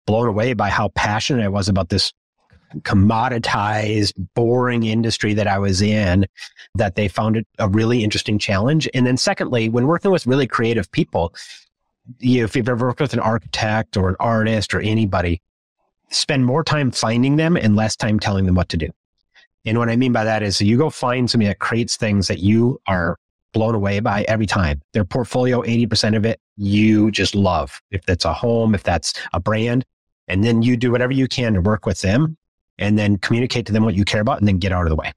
blown 0.05 0.27
away 0.27 0.53
by 0.53 0.69
how 0.69 0.89
passionate 0.89 1.43
I 1.43 1.49
was 1.49 1.69
about 1.69 1.89
this 1.89 2.11
commoditized, 2.77 4.13
boring 4.35 4.83
industry 4.83 5.33
that 5.33 5.47
I 5.47 5.57
was 5.57 5.81
in 5.81 6.25
that 6.75 6.95
they 6.95 7.07
found 7.07 7.37
it 7.37 7.47
a 7.57 7.67
really 7.67 8.03
interesting 8.03 8.39
challenge. 8.39 8.87
And 8.93 9.05
then 9.05 9.17
secondly, 9.17 9.69
when 9.69 9.87
working 9.87 10.11
with 10.11 10.27
really 10.27 10.47
creative 10.47 10.91
people, 10.91 11.33
you 12.19 12.39
know, 12.39 12.45
if 12.45 12.55
you've 12.55 12.69
ever 12.69 12.87
worked 12.87 13.01
with 13.01 13.13
an 13.13 13.19
architect 13.19 13.97
or 13.97 14.09
an 14.09 14.15
artist 14.19 14.73
or 14.73 14.79
anybody, 14.81 15.41
spend 16.09 16.45
more 16.45 16.63
time 16.63 16.91
finding 16.91 17.35
them 17.35 17.55
and 17.55 17.75
less 17.75 17.95
time 17.95 18.19
telling 18.19 18.45
them 18.45 18.55
what 18.55 18.69
to 18.69 18.77
do. 18.77 18.89
And 19.65 19.77
what 19.77 19.89
I 19.89 19.95
mean 19.95 20.13
by 20.13 20.23
that 20.23 20.41
is 20.41 20.61
you 20.61 20.77
go 20.77 20.89
find 20.89 21.29
somebody 21.29 21.49
that 21.49 21.59
creates 21.59 21.97
things 21.97 22.27
that 22.27 22.39
you 22.39 22.79
are 22.87 23.17
blown 23.51 23.75
away 23.75 23.99
by 23.99 24.23
every 24.23 24.45
time. 24.45 24.81
Their 24.93 25.05
portfolio, 25.05 25.61
80% 25.61 26.15
of 26.15 26.25
it, 26.25 26.39
you 26.55 27.11
just 27.11 27.35
love. 27.35 27.81
If 27.91 28.05
that's 28.05 28.25
a 28.25 28.33
home, 28.33 28.73
if 28.73 28.83
that's 28.83 29.13
a 29.33 29.39
brand, 29.39 29.85
and 30.27 30.43
then 30.43 30.61
you 30.61 30.77
do 30.77 30.91
whatever 30.91 31.11
you 31.11 31.27
can 31.27 31.55
to 31.55 31.61
work 31.61 31.85
with 31.85 32.01
them 32.01 32.37
and 32.79 32.97
then 32.97 33.17
communicate 33.17 33.67
to 33.67 33.73
them 33.73 33.83
what 33.83 33.95
you 33.95 34.03
care 34.03 34.21
about 34.21 34.39
and 34.39 34.47
then 34.47 34.57
get 34.57 34.71
out 34.71 34.83
of 34.83 34.89
the 34.89 34.95
way. 34.95 35.13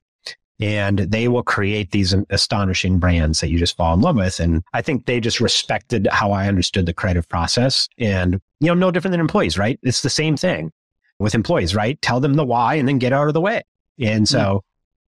And 0.59 0.99
they 0.99 1.27
will 1.27 1.43
create 1.43 1.91
these 1.91 2.13
astonishing 2.29 2.99
brands 2.99 3.41
that 3.41 3.49
you 3.49 3.57
just 3.57 3.75
fall 3.75 3.93
in 3.95 4.01
love 4.01 4.15
with. 4.15 4.39
And 4.39 4.63
I 4.73 4.83
think 4.83 5.07
they 5.07 5.19
just 5.19 5.41
respected 5.41 6.07
how 6.11 6.31
I 6.31 6.47
understood 6.47 6.85
the 6.85 6.93
creative 6.93 7.27
process 7.27 7.89
and, 7.97 8.39
you 8.59 8.67
know, 8.67 8.75
no 8.75 8.91
different 8.91 9.13
than 9.13 9.19
employees, 9.19 9.57
right? 9.57 9.79
It's 9.81 10.03
the 10.03 10.09
same 10.11 10.37
thing 10.37 10.71
with 11.17 11.33
employees, 11.33 11.73
right? 11.75 11.99
Tell 12.01 12.19
them 12.19 12.35
the 12.35 12.45
why 12.45 12.75
and 12.75 12.87
then 12.87 12.99
get 12.99 13.13
out 13.13 13.27
of 13.27 13.33
the 13.33 13.41
way. 13.41 13.63
And 13.99 14.29
so, 14.29 14.39
mm 14.39 14.59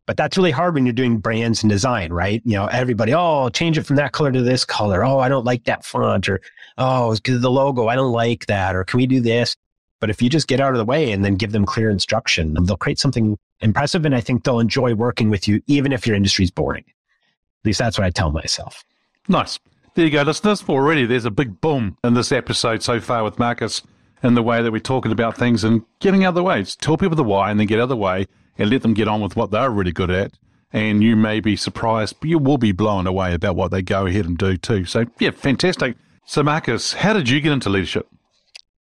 but 0.06 0.16
that's 0.16 0.36
really 0.36 0.50
hard 0.50 0.74
when 0.74 0.84
you're 0.84 0.92
doing 0.92 1.18
brands 1.18 1.62
and 1.62 1.70
design, 1.70 2.12
right? 2.12 2.42
You 2.44 2.56
know, 2.56 2.66
everybody, 2.66 3.14
oh, 3.14 3.48
change 3.50 3.78
it 3.78 3.84
from 3.84 3.96
that 3.96 4.12
color 4.12 4.32
to 4.32 4.42
this 4.42 4.64
color. 4.64 5.04
Oh, 5.04 5.20
I 5.20 5.28
don't 5.28 5.44
like 5.44 5.64
that 5.64 5.84
font 5.84 6.28
or, 6.28 6.40
oh, 6.76 7.14
because 7.14 7.40
the 7.40 7.50
logo, 7.50 7.86
I 7.86 7.94
don't 7.94 8.12
like 8.12 8.46
that. 8.46 8.74
Or 8.74 8.84
can 8.84 8.98
we 8.98 9.06
do 9.06 9.20
this? 9.20 9.56
But 10.02 10.10
if 10.10 10.20
you 10.20 10.28
just 10.28 10.48
get 10.48 10.60
out 10.60 10.72
of 10.72 10.78
the 10.78 10.84
way 10.84 11.12
and 11.12 11.24
then 11.24 11.36
give 11.36 11.52
them 11.52 11.64
clear 11.64 11.88
instruction, 11.88 12.54
they'll 12.64 12.76
create 12.76 12.98
something 12.98 13.38
impressive. 13.60 14.04
And 14.04 14.16
I 14.16 14.20
think 14.20 14.42
they'll 14.42 14.58
enjoy 14.58 14.96
working 14.96 15.30
with 15.30 15.46
you, 15.46 15.62
even 15.68 15.92
if 15.92 16.08
your 16.08 16.16
industry 16.16 16.44
is 16.44 16.50
boring. 16.50 16.82
At 16.88 17.66
least 17.66 17.78
that's 17.78 17.98
what 17.98 18.04
I 18.04 18.10
tell 18.10 18.32
myself. 18.32 18.84
Nice. 19.28 19.60
There 19.94 20.04
you 20.04 20.10
go, 20.10 20.22
listeners. 20.22 20.64
Already 20.68 21.06
there's 21.06 21.24
a 21.24 21.30
big 21.30 21.60
boom 21.60 21.98
in 22.02 22.14
this 22.14 22.32
episode 22.32 22.82
so 22.82 22.98
far 22.98 23.22
with 23.22 23.38
Marcus 23.38 23.82
and 24.24 24.36
the 24.36 24.42
way 24.42 24.60
that 24.60 24.72
we're 24.72 24.80
talking 24.80 25.12
about 25.12 25.36
things 25.36 25.62
and 25.62 25.82
getting 26.00 26.24
out 26.24 26.30
of 26.30 26.34
the 26.34 26.42
way. 26.42 26.64
Just 26.64 26.80
tell 26.80 26.96
people 26.96 27.14
the 27.14 27.22
why 27.22 27.52
and 27.52 27.60
then 27.60 27.68
get 27.68 27.78
out 27.78 27.84
of 27.84 27.88
the 27.90 27.96
way 27.96 28.26
and 28.58 28.70
let 28.70 28.82
them 28.82 28.94
get 28.94 29.06
on 29.06 29.20
with 29.20 29.36
what 29.36 29.52
they're 29.52 29.70
really 29.70 29.92
good 29.92 30.10
at. 30.10 30.32
And 30.72 31.00
you 31.04 31.14
may 31.14 31.38
be 31.38 31.54
surprised, 31.54 32.16
but 32.18 32.28
you 32.28 32.40
will 32.40 32.58
be 32.58 32.72
blown 32.72 33.06
away 33.06 33.34
about 33.34 33.54
what 33.54 33.70
they 33.70 33.82
go 33.82 34.06
ahead 34.06 34.26
and 34.26 34.36
do 34.36 34.56
too. 34.56 34.84
So, 34.84 35.04
yeah, 35.20 35.30
fantastic. 35.30 35.96
So, 36.26 36.42
Marcus, 36.42 36.94
how 36.94 37.12
did 37.12 37.28
you 37.28 37.40
get 37.40 37.52
into 37.52 37.70
leadership? 37.70 38.08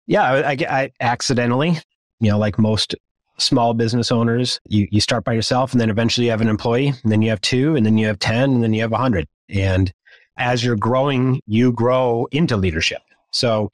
Yeah, 0.09 0.23
I, 0.23 0.57
I 0.69 0.91
accidentally, 1.00 1.79
you 2.19 2.31
know, 2.31 2.38
like 2.38 2.59
most 2.59 2.95
small 3.37 3.75
business 3.75 4.11
owners, 4.11 4.59
you, 4.67 4.88
you 4.91 5.03
start 5.03 5.23
by 5.23 5.35
yourself 5.35 5.73
and 5.73 5.81
then 5.81 5.91
eventually 5.91 6.25
you 6.25 6.31
have 6.31 6.41
an 6.41 6.49
employee 6.49 6.88
and 6.88 7.12
then 7.12 7.21
you 7.21 7.29
have 7.29 7.43
two 7.43 7.77
and 7.77 7.85
then 7.85 7.99
you 7.99 8.07
have 8.07 8.19
10 8.19 8.50
and 8.50 8.62
then 8.62 8.73
you 8.73 8.81
have 8.81 8.91
100. 8.91 9.29
And 9.50 9.93
as 10.38 10.65
you're 10.65 10.77
growing, 10.77 11.43
you 11.47 11.73
grow 11.73 12.27
into 12.33 12.57
leadership. 12.57 13.03
So 13.33 13.69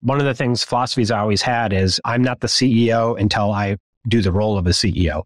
one 0.00 0.18
of 0.20 0.24
the 0.24 0.34
things 0.34 0.64
philosophies 0.64 1.10
I 1.10 1.18
always 1.18 1.42
had 1.42 1.74
is 1.74 2.00
I'm 2.06 2.22
not 2.22 2.40
the 2.40 2.46
CEO 2.46 3.20
until 3.20 3.52
I 3.52 3.76
do 4.08 4.22
the 4.22 4.32
role 4.32 4.56
of 4.56 4.66
a 4.66 4.70
CEO. 4.70 5.24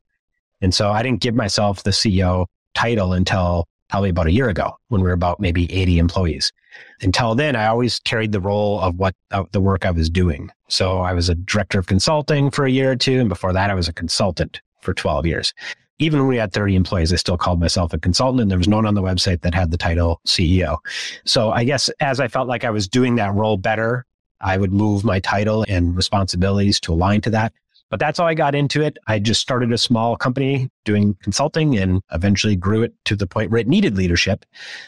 And 0.60 0.74
so 0.74 0.90
I 0.90 1.04
didn't 1.04 1.20
give 1.20 1.36
myself 1.36 1.84
the 1.84 1.92
CEO 1.92 2.46
title 2.74 3.12
until 3.12 3.68
probably 3.88 4.10
about 4.10 4.26
a 4.26 4.32
year 4.32 4.48
ago 4.48 4.76
when 4.88 5.00
we 5.00 5.08
were 5.08 5.14
about 5.14 5.40
maybe 5.40 5.72
80 5.72 5.98
employees. 5.98 6.52
Until 7.00 7.34
then, 7.34 7.56
I 7.56 7.66
always 7.66 7.98
carried 8.00 8.32
the 8.32 8.40
role 8.40 8.80
of 8.80 8.96
what 8.96 9.14
the 9.52 9.60
work 9.60 9.84
I 9.84 9.90
was 9.90 10.10
doing. 10.10 10.50
So 10.68 10.98
I 10.98 11.12
was 11.12 11.28
a 11.28 11.34
director 11.34 11.78
of 11.78 11.86
consulting 11.86 12.50
for 12.50 12.66
a 12.66 12.70
year 12.70 12.92
or 12.92 12.96
two. 12.96 13.18
And 13.20 13.28
before 13.28 13.52
that, 13.52 13.70
I 13.70 13.74
was 13.74 13.88
a 13.88 13.92
consultant 13.92 14.60
for 14.80 14.94
12 14.94 15.26
years. 15.26 15.54
Even 15.98 16.20
when 16.20 16.28
we 16.28 16.36
had 16.36 16.52
30 16.52 16.76
employees, 16.76 17.12
I 17.12 17.16
still 17.16 17.36
called 17.36 17.58
myself 17.58 17.92
a 17.92 17.98
consultant 17.98 18.40
and 18.40 18.50
there 18.50 18.58
was 18.58 18.68
no 18.68 18.76
one 18.76 18.86
on 18.86 18.94
the 18.94 19.02
website 19.02 19.40
that 19.40 19.54
had 19.54 19.72
the 19.72 19.76
title 19.76 20.20
CEO. 20.26 20.78
So 21.24 21.50
I 21.50 21.64
guess 21.64 21.90
as 21.98 22.20
I 22.20 22.28
felt 22.28 22.46
like 22.46 22.62
I 22.62 22.70
was 22.70 22.86
doing 22.86 23.16
that 23.16 23.34
role 23.34 23.56
better, 23.56 24.06
I 24.40 24.56
would 24.58 24.72
move 24.72 25.02
my 25.02 25.18
title 25.18 25.64
and 25.66 25.96
responsibilities 25.96 26.78
to 26.80 26.92
align 26.92 27.20
to 27.22 27.30
that. 27.30 27.52
But 27.90 28.00
that's 28.00 28.18
how 28.18 28.26
I 28.26 28.34
got 28.34 28.54
into 28.54 28.82
it. 28.82 28.98
I 29.06 29.18
just 29.18 29.40
started 29.40 29.72
a 29.72 29.78
small 29.78 30.16
company 30.16 30.68
doing 30.84 31.16
consulting 31.22 31.78
and 31.78 32.02
eventually 32.12 32.56
grew 32.56 32.82
it 32.82 32.92
to 33.06 33.16
the 33.16 33.26
point 33.26 33.50
where 33.50 33.60
it 33.60 33.68
needed 33.68 33.96
leadership. 33.96 34.44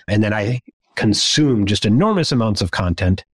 And 0.07 0.23
then 0.23 0.35
I 0.35 0.61
consumed 0.97 1.69
just 1.69 1.87
enormous 1.87 2.31
amounts 2.31 2.61
of 2.61 2.73
content, 2.73 3.25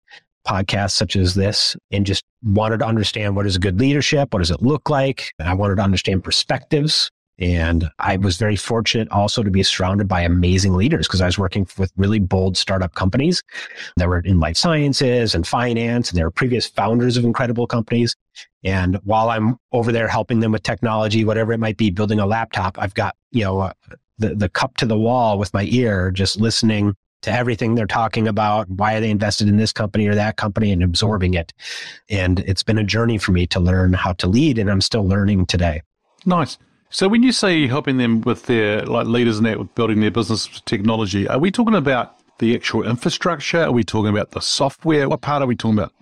podcasts 0.47 0.93
such 0.93 1.17
as 1.17 1.35
this, 1.35 1.77
and 1.91 2.07
just 2.07 2.25
wanted 2.45 2.79
to 2.79 2.87
understand 2.87 3.35
what 3.35 3.47
is 3.47 3.59
good 3.59 3.81
leadership? 3.81 4.33
What 4.33 4.39
does 4.39 4.53
it 4.53 4.63
look 4.63 4.89
like? 4.89 5.33
I 5.41 5.55
wanted 5.55 5.77
to 5.77 5.83
understand 5.83 6.23
perspectives. 6.23 7.11
And 7.39 7.91
I 7.99 8.17
was 8.17 8.39
very 8.39 8.57
fortunate 8.57 9.11
also 9.11 9.43
to 9.43 9.51
be 9.51 9.63
surrounded 9.63 10.09
by 10.09 10.23
amazing 10.23 10.75
leaders 10.75 11.07
because 11.07 11.21
I 11.21 11.27
was 11.27 11.39
working 11.39 11.67
with 11.77 11.93
really 11.97 12.19
bold 12.19 12.57
startup 12.57 12.95
companies 12.95 13.43
that 13.97 14.09
were 14.09 14.21
in 14.21 14.41
life 14.41 14.57
sciences 14.57 15.35
and 15.35 15.47
finance, 15.47 16.11
and 16.11 16.19
they 16.19 16.25
were 16.25 16.31
previous 16.31 16.67
founders 16.67 17.17
of 17.17 17.25
incredible 17.25 17.67
companies. 17.67 18.17
And 18.65 18.97
while 19.05 19.29
I'm 19.29 19.59
over 19.73 19.93
there 19.93 20.09
helping 20.09 20.41
them 20.41 20.53
with 20.53 20.63
technology, 20.63 21.25
whatever 21.25 21.53
it 21.53 21.61
might 21.61 21.77
be, 21.77 21.91
building 21.91 22.21
a 22.21 22.27
laptop, 22.27 22.79
I've 22.79 22.95
got, 22.95 23.15
you 23.33 23.45
know, 23.45 23.61
uh, 23.61 23.73
the, 24.19 24.35
the 24.35 24.49
cup 24.49 24.79
to 24.79 24.87
the 24.87 24.99
wall 24.99 25.39
with 25.39 25.53
my 25.53 25.65
ear, 25.65 26.11
just 26.11 26.41
listening 26.41 26.97
to 27.23 27.31
everything 27.31 27.75
they're 27.75 27.87
talking 27.87 28.29
about. 28.29 28.69
Why 28.71 28.95
are 28.95 29.01
they 29.01 29.11
invested 29.11 29.49
in 29.49 29.57
this 29.57 29.73
company 29.73 30.07
or 30.07 30.15
that 30.15 30.37
company 30.37 30.73
and 30.73 30.83
absorbing 30.83 31.35
it? 31.35 31.53
And 32.09 32.41
it's 32.41 32.63
been 32.63 32.79
a 32.79 32.85
journey 32.85 33.19
for 33.19 33.33
me 33.33 33.47
to 33.49 33.61
learn 33.61 33.93
how 33.93 34.15
to 34.15 34.27
lead, 34.27 34.59
and 34.59 34.71
I'm 34.71 34.81
still 34.81 35.07
learning 35.07 35.47
today. 35.47 35.83
Nice. 36.25 36.57
So 36.97 37.09
when 37.09 37.23
you 37.23 37.31
say 37.31 37.67
helping 37.67 37.99
them 37.99 38.23
with 38.23 38.47
their 38.47 38.81
like 38.87 39.07
leaders 39.07 39.37
and 39.37 39.45
that 39.45 39.59
with 39.59 39.75
building 39.75 40.01
their 40.01 40.11
business 40.11 40.63
technology, 40.65 41.29
are 41.29 41.39
we 41.39 41.51
talking 41.51 41.75
about 41.75 42.17
the 42.39 42.55
actual 42.55 42.85
infrastructure? 42.85 43.65
Are 43.65 43.71
we 43.71 43.85
talking 43.85 44.09
about 44.09 44.31
the 44.31 44.41
software? 44.41 45.07
What 45.07 45.21
part 45.21 45.43
are 45.43 45.47
we 45.47 45.57
talking 45.57 45.79
about? 45.79 45.93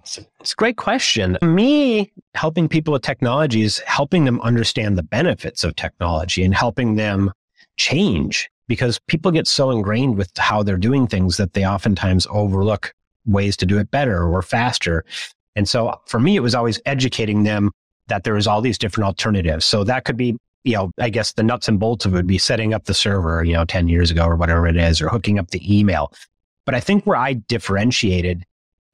It's 0.00 0.16
a 0.16 0.56
great 0.56 0.78
question. 0.78 1.36
Me 1.42 2.10
helping 2.34 2.66
people 2.66 2.92
with 2.92 3.02
technology 3.02 3.60
is 3.60 3.80
helping 3.80 4.24
them 4.24 4.40
understand 4.40 4.96
the 4.96 5.02
benefits 5.02 5.64
of 5.64 5.76
technology 5.76 6.42
and 6.42 6.54
helping 6.54 6.94
them 6.94 7.30
change 7.76 8.50
because 8.68 8.98
people 9.08 9.32
get 9.32 9.46
so 9.46 9.70
ingrained 9.70 10.16
with 10.16 10.30
how 10.38 10.62
they're 10.62 10.78
doing 10.78 11.06
things 11.06 11.36
that 11.36 11.52
they 11.52 11.66
oftentimes 11.66 12.26
overlook 12.30 12.94
ways 13.26 13.54
to 13.58 13.66
do 13.66 13.76
it 13.76 13.90
better 13.90 14.26
or 14.26 14.40
faster. 14.40 15.04
And 15.56 15.68
so 15.68 16.00
for 16.06 16.18
me, 16.18 16.36
it 16.36 16.40
was 16.40 16.54
always 16.54 16.80
educating 16.86 17.42
them 17.42 17.70
that 18.12 18.24
there 18.24 18.34
was 18.34 18.46
all 18.46 18.60
these 18.60 18.76
different 18.76 19.06
alternatives. 19.06 19.64
So 19.64 19.84
that 19.84 20.04
could 20.04 20.18
be, 20.18 20.36
you 20.64 20.74
know, 20.74 20.90
I 20.98 21.08
guess 21.08 21.32
the 21.32 21.42
nuts 21.42 21.66
and 21.66 21.80
bolts 21.80 22.04
of 22.04 22.12
it 22.12 22.16
would 22.16 22.26
be 22.26 22.36
setting 22.36 22.74
up 22.74 22.84
the 22.84 22.92
server, 22.92 23.42
you 23.42 23.54
know, 23.54 23.64
10 23.64 23.88
years 23.88 24.10
ago 24.10 24.26
or 24.26 24.36
whatever 24.36 24.66
it 24.66 24.76
is, 24.76 25.00
or 25.00 25.08
hooking 25.08 25.38
up 25.38 25.50
the 25.50 25.78
email. 25.78 26.12
But 26.66 26.74
I 26.74 26.80
think 26.80 27.06
where 27.06 27.16
I 27.16 27.32
differentiated 27.32 28.44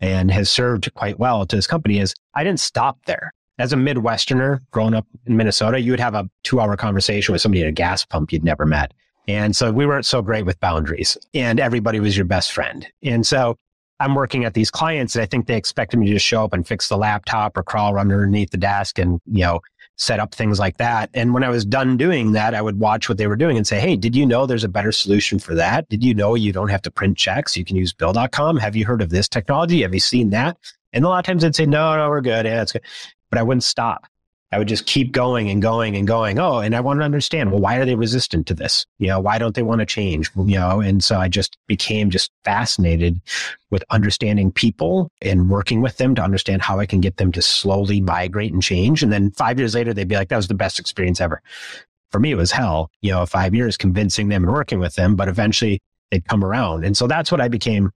and 0.01 0.31
has 0.31 0.49
served 0.49 0.95
quite 0.95 1.19
well 1.19 1.45
to 1.45 1.57
this 1.57 1.67
company 1.67 1.99
is 1.99 2.15
I 2.35 2.45
didn't 2.45 2.61
stop 2.61 3.05
there. 3.07 3.33
As 3.59 3.73
a 3.73 3.77
Midwesterner 3.77 4.61
growing 4.71 4.95
up 4.95 5.05
in 5.27 5.37
Minnesota, 5.37 5.81
you 5.81 5.91
would 5.91 5.99
have 5.99 6.15
a 6.15 6.31
two 6.45 6.61
hour 6.61 6.77
conversation 6.77 7.33
with 7.33 7.43
somebody 7.43 7.63
at 7.63 7.69
a 7.69 7.73
gas 7.73 8.05
pump 8.05 8.33
you'd 8.33 8.45
never 8.45 8.67
met. 8.67 8.95
And 9.27 9.57
so 9.57 9.73
we 9.73 9.85
weren't 9.85 10.07
so 10.07 10.23
great 10.23 10.47
with 10.47 10.61
boundaries 10.61 11.19
and 11.35 11.59
everybody 11.59 11.99
was 11.99 12.17
your 12.17 12.25
best 12.25 12.53
friend. 12.53 12.87
And 13.03 13.27
so 13.27 13.59
I'm 14.00 14.14
working 14.14 14.45
at 14.45 14.55
these 14.55 14.71
clients 14.71 15.17
and 15.17 15.23
I 15.23 15.26
think 15.26 15.47
they 15.47 15.57
expected 15.57 15.99
me 15.99 16.07
to 16.07 16.12
just 16.14 16.26
show 16.26 16.45
up 16.45 16.52
and 16.52 16.67
fix 16.67 16.88
the 16.88 16.97
laptop 16.97 17.57
or 17.57 17.62
crawl 17.62 17.99
underneath 17.99 18.50
the 18.50 18.57
desk 18.57 18.99
and, 18.99 19.21
you 19.26 19.43
know, 19.43 19.61
set 19.97 20.21
up 20.21 20.35
things 20.35 20.59
like 20.61 20.76
that. 20.76 21.11
And 21.12 21.35
when 21.35 21.43
I 21.43 21.49
was 21.49 21.64
done 21.64 21.97
doing 21.97 22.33
that, 22.33 22.55
I 22.55 22.62
would 22.62 22.78
watch 22.78 23.09
what 23.09 23.19
they 23.19 23.26
were 23.26 23.37
doing 23.37 23.57
and 23.57 23.67
say, 23.67 23.81
Hey, 23.81 23.97
did 23.97 24.14
you 24.14 24.25
know 24.25 24.47
there's 24.47 24.64
a 24.64 24.69
better 24.69 24.93
solution 24.93 25.38
for 25.38 25.55
that? 25.57 25.88
Did 25.88 26.05
you 26.05 26.14
know 26.14 26.37
you 26.37 26.52
don't 26.52 26.69
have 26.69 26.83
to 26.83 26.90
print 26.90 27.19
checks? 27.19 27.57
You 27.57 27.64
can 27.64 27.76
use 27.76 27.93
bill.com. 27.93 28.57
Have 28.59 28.76
you 28.76 28.87
heard 28.87 29.02
of 29.02 29.11
this 29.11 29.28
technology? 29.28 29.83
Have 29.83 29.95
you 29.95 30.00
seen 30.00 30.31
that? 30.31 30.57
And 30.93 31.05
a 31.05 31.09
lot 31.09 31.19
of 31.19 31.25
times 31.25 31.43
they'd 31.43 31.55
say, 31.55 31.67
no, 31.67 31.97
no, 31.97 32.09
we're 32.09 32.21
good. 32.21 32.47
Yeah, 32.47 32.62
it's 32.62 32.73
good. 32.73 32.83
But 33.31 33.38
I 33.38 33.43
wouldn't 33.43 33.64
stop. 33.64 34.07
I 34.50 34.59
would 34.59 34.69
just 34.69 34.87
keep 34.87 35.12
going 35.12 35.50
and 35.50 35.61
going 35.61 35.95
and 35.95 36.07
going. 36.07 36.38
Oh, 36.38 36.59
and 36.59 36.75
I 36.75 36.81
want 36.81 37.00
to 37.00 37.05
understand, 37.05 37.50
well, 37.50 37.61
why 37.61 37.76
are 37.76 37.85
they 37.85 37.95
resistant 37.95 38.47
to 38.47 38.55
this? 38.55 38.87
You 38.99 39.09
know, 39.09 39.21
why 39.21 39.37
don't 39.37 39.55
they 39.55 39.62
want 39.62 39.81
to 39.81 39.87
change? 39.87 40.31
You 40.37 40.59
know, 40.59 40.81
and 40.81 41.05
so 41.05 41.19
I 41.19 41.28
just 41.28 41.59
became 41.67 42.09
just 42.09 42.31
fascinated 42.45 43.21
with 43.71 43.85
understanding 43.90 44.50
people 44.50 45.11
and 45.21 45.50
working 45.50 45.83
with 45.83 45.99
them 45.99 46.14
to 46.14 46.23
understand 46.23 46.62
how 46.62 46.81
I 46.81 46.87
can 46.87 47.00
get 47.00 47.19
them 47.19 47.31
to 47.33 47.43
slowly 47.43 48.00
migrate 48.00 48.52
and 48.52 48.62
change. 48.62 49.02
And 49.02 49.12
then 49.12 49.33
five 49.33 49.59
years 49.59 49.75
later, 49.75 49.93
they'd 49.93 50.09
be 50.09 50.17
like, 50.17 50.31
that 50.31 50.37
was 50.37 50.49
the 50.49 50.55
best 50.55 50.78
experience 50.78 51.21
ever. 51.21 51.43
For 52.11 52.19
me, 52.19 52.31
it 52.31 52.37
was 52.37 52.50
hell, 52.50 52.90
you 53.02 53.11
know, 53.11 53.26
five 53.26 53.55
years 53.55 53.76
convincing 53.76 54.28
them 54.28 54.45
and 54.45 54.52
working 54.52 54.78
with 54.78 54.95
them, 54.95 55.14
but 55.14 55.28
eventually 55.28 55.83
they'd 56.11 56.26
come 56.26 56.43
around. 56.43 56.87
And 56.87 56.97
so 56.97 57.07
that's 57.07 57.31
what 57.31 57.43
I 57.43 57.49
became 57.49 57.90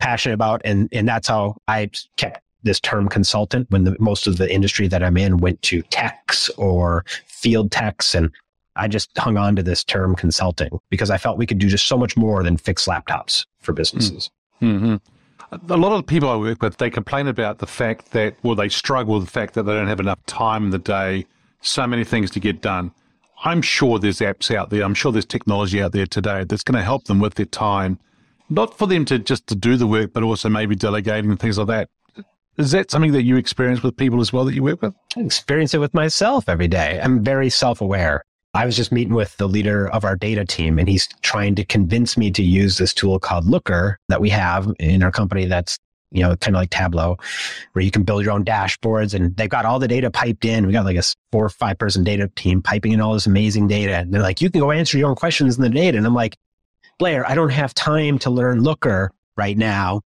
passionate 0.00 0.34
about. 0.34 0.62
And, 0.64 0.88
and 0.92 1.06
that's 1.06 1.28
how 1.28 1.58
I 1.68 1.90
kept 2.16 2.40
this 2.64 2.80
term 2.80 3.08
consultant 3.08 3.70
when 3.70 3.84
the, 3.84 3.96
most 4.00 4.26
of 4.26 4.36
the 4.38 4.52
industry 4.52 4.88
that 4.88 5.02
I'm 5.02 5.16
in 5.16 5.38
went 5.38 5.62
to 5.62 5.82
techs 5.82 6.48
or 6.50 7.04
field 7.26 7.70
techs. 7.70 8.14
And 8.14 8.30
I 8.76 8.88
just 8.88 9.16
hung 9.16 9.36
on 9.36 9.54
to 9.56 9.62
this 9.62 9.84
term 9.84 10.16
consulting 10.16 10.80
because 10.90 11.10
I 11.10 11.18
felt 11.18 11.38
we 11.38 11.46
could 11.46 11.58
do 11.58 11.68
just 11.68 11.86
so 11.86 11.96
much 11.96 12.16
more 12.16 12.42
than 12.42 12.56
fix 12.56 12.86
laptops 12.86 13.46
for 13.60 13.72
businesses. 13.72 14.30
Mm-hmm. 14.60 14.96
A 15.70 15.76
lot 15.76 15.92
of 15.92 15.98
the 15.98 16.02
people 16.02 16.28
I 16.28 16.36
work 16.36 16.62
with, 16.62 16.78
they 16.78 16.90
complain 16.90 17.28
about 17.28 17.58
the 17.58 17.66
fact 17.66 18.10
that, 18.10 18.34
well, 18.42 18.56
they 18.56 18.68
struggle 18.68 19.14
with 19.14 19.26
the 19.26 19.30
fact 19.30 19.54
that 19.54 19.64
they 19.64 19.72
don't 19.72 19.86
have 19.86 20.00
enough 20.00 20.24
time 20.26 20.64
in 20.64 20.70
the 20.70 20.78
day, 20.78 21.26
so 21.60 21.86
many 21.86 22.02
things 22.02 22.30
to 22.32 22.40
get 22.40 22.60
done. 22.60 22.90
I'm 23.44 23.62
sure 23.62 23.98
there's 23.98 24.20
apps 24.20 24.54
out 24.54 24.70
there. 24.70 24.82
I'm 24.82 24.94
sure 24.94 25.12
there's 25.12 25.26
technology 25.26 25.82
out 25.82 25.92
there 25.92 26.06
today 26.06 26.44
that's 26.44 26.62
going 26.62 26.78
to 26.78 26.82
help 26.82 27.04
them 27.04 27.20
with 27.20 27.34
their 27.34 27.46
time, 27.46 28.00
not 28.48 28.76
for 28.76 28.86
them 28.86 29.04
to 29.04 29.18
just 29.18 29.46
to 29.48 29.54
do 29.54 29.76
the 29.76 29.86
work, 29.86 30.12
but 30.12 30.22
also 30.22 30.48
maybe 30.48 30.74
delegating 30.74 31.30
and 31.30 31.38
things 31.38 31.58
like 31.58 31.68
that. 31.68 31.90
Is 32.56 32.70
that 32.70 32.90
something 32.90 33.12
that 33.12 33.22
you 33.22 33.36
experience 33.36 33.82
with 33.82 33.96
people 33.96 34.20
as 34.20 34.32
well 34.32 34.44
that 34.44 34.54
you 34.54 34.62
work 34.62 34.82
with? 34.82 34.94
I 35.16 35.20
experience 35.20 35.74
it 35.74 35.78
with 35.78 35.94
myself 35.94 36.48
every 36.48 36.68
day. 36.68 37.00
I'm 37.02 37.24
very 37.24 37.50
self 37.50 37.80
aware. 37.80 38.24
I 38.54 38.64
was 38.64 38.76
just 38.76 38.92
meeting 38.92 39.14
with 39.14 39.36
the 39.36 39.48
leader 39.48 39.88
of 39.88 40.04
our 40.04 40.14
data 40.14 40.44
team, 40.44 40.78
and 40.78 40.88
he's 40.88 41.08
trying 41.22 41.56
to 41.56 41.64
convince 41.64 42.16
me 42.16 42.30
to 42.30 42.42
use 42.42 42.78
this 42.78 42.94
tool 42.94 43.18
called 43.18 43.46
Looker 43.46 43.98
that 44.08 44.20
we 44.20 44.30
have 44.30 44.72
in 44.78 45.02
our 45.02 45.10
company 45.10 45.46
that's 45.46 45.78
you 46.14 46.22
know, 46.22 46.36
kind 46.36 46.54
of 46.54 46.60
like 46.60 46.70
Tableau, 46.70 47.18
where 47.72 47.84
you 47.84 47.90
can 47.90 48.04
build 48.04 48.24
your 48.24 48.32
own 48.32 48.44
dashboards 48.44 49.14
and 49.14 49.36
they've 49.36 49.50
got 49.50 49.64
all 49.64 49.80
the 49.80 49.88
data 49.88 50.10
piped 50.10 50.44
in. 50.44 50.64
We 50.64 50.72
got 50.72 50.84
like 50.84 50.96
a 50.96 51.02
four 51.32 51.44
or 51.44 51.48
five 51.48 51.76
person 51.76 52.04
data 52.04 52.30
team 52.36 52.62
piping 52.62 52.92
in 52.92 53.00
all 53.00 53.14
this 53.14 53.26
amazing 53.26 53.66
data. 53.66 53.96
And 53.96 54.14
they're 54.14 54.22
like, 54.22 54.40
you 54.40 54.48
can 54.48 54.60
go 54.60 54.70
answer 54.70 54.96
your 54.96 55.10
own 55.10 55.16
questions 55.16 55.56
in 55.56 55.62
the 55.62 55.68
data. 55.68 55.98
And 55.98 56.06
I'm 56.06 56.14
like, 56.14 56.36
Blair, 57.00 57.28
I 57.28 57.34
don't 57.34 57.50
have 57.50 57.74
time 57.74 58.20
to 58.20 58.30
learn 58.30 58.62
Looker 58.62 59.10
right 59.36 59.58
now. 59.58 60.02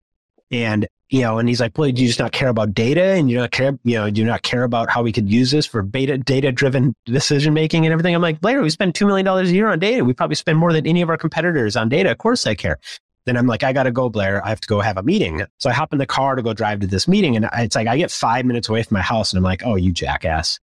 And 0.50 0.86
you 1.10 1.20
know, 1.20 1.38
and 1.38 1.48
he's 1.48 1.60
like, 1.60 1.78
well, 1.78 1.90
do 1.92 2.02
you 2.02 2.08
just 2.08 2.18
not 2.18 2.32
care 2.32 2.48
about 2.48 2.74
data 2.74 3.02
and 3.02 3.30
you 3.30 3.36
don't 3.36 3.52
care, 3.52 3.78
you 3.84 3.94
know, 3.94 4.10
do 4.10 4.20
you 4.20 4.26
not 4.26 4.42
care 4.42 4.64
about 4.64 4.90
how 4.90 5.02
we 5.02 5.12
could 5.12 5.30
use 5.30 5.50
this 5.52 5.64
for 5.64 5.82
beta 5.82 6.18
data 6.18 6.50
driven 6.50 6.92
decision 7.04 7.54
making 7.54 7.86
and 7.86 7.92
everything? 7.92 8.14
I'm 8.16 8.22
like, 8.22 8.40
Blair, 8.40 8.62
we 8.62 8.70
spend 8.70 8.94
$2 8.94 9.06
million 9.06 9.26
a 9.26 9.42
year 9.44 9.68
on 9.68 9.78
data. 9.78 10.04
We 10.04 10.12
probably 10.12 10.34
spend 10.34 10.58
more 10.58 10.72
than 10.72 10.86
any 10.86 11.02
of 11.02 11.10
our 11.10 11.16
competitors 11.16 11.76
on 11.76 11.88
data. 11.88 12.10
Of 12.10 12.18
course 12.18 12.46
I 12.48 12.56
care. 12.56 12.78
Then 13.26 13.36
I'm 13.36 13.46
like, 13.46 13.62
I 13.62 13.72
got 13.72 13.84
to 13.84 13.92
go, 13.92 14.08
Blair. 14.08 14.44
I 14.44 14.48
have 14.48 14.60
to 14.60 14.68
go 14.68 14.80
have 14.80 14.96
a 14.96 15.02
meeting. 15.02 15.42
So 15.58 15.70
I 15.70 15.72
hop 15.72 15.92
in 15.92 15.98
the 15.98 16.06
car 16.06 16.34
to 16.34 16.42
go 16.42 16.52
drive 16.52 16.80
to 16.80 16.86
this 16.86 17.06
meeting. 17.06 17.36
And 17.36 17.48
it's 17.54 17.76
like, 17.76 17.86
I 17.86 17.96
get 17.96 18.10
five 18.10 18.44
minutes 18.44 18.68
away 18.68 18.82
from 18.82 18.96
my 18.96 19.02
house 19.02 19.32
and 19.32 19.38
I'm 19.38 19.44
like, 19.44 19.62
oh, 19.64 19.76
you 19.76 19.92
jackass. 19.92 20.58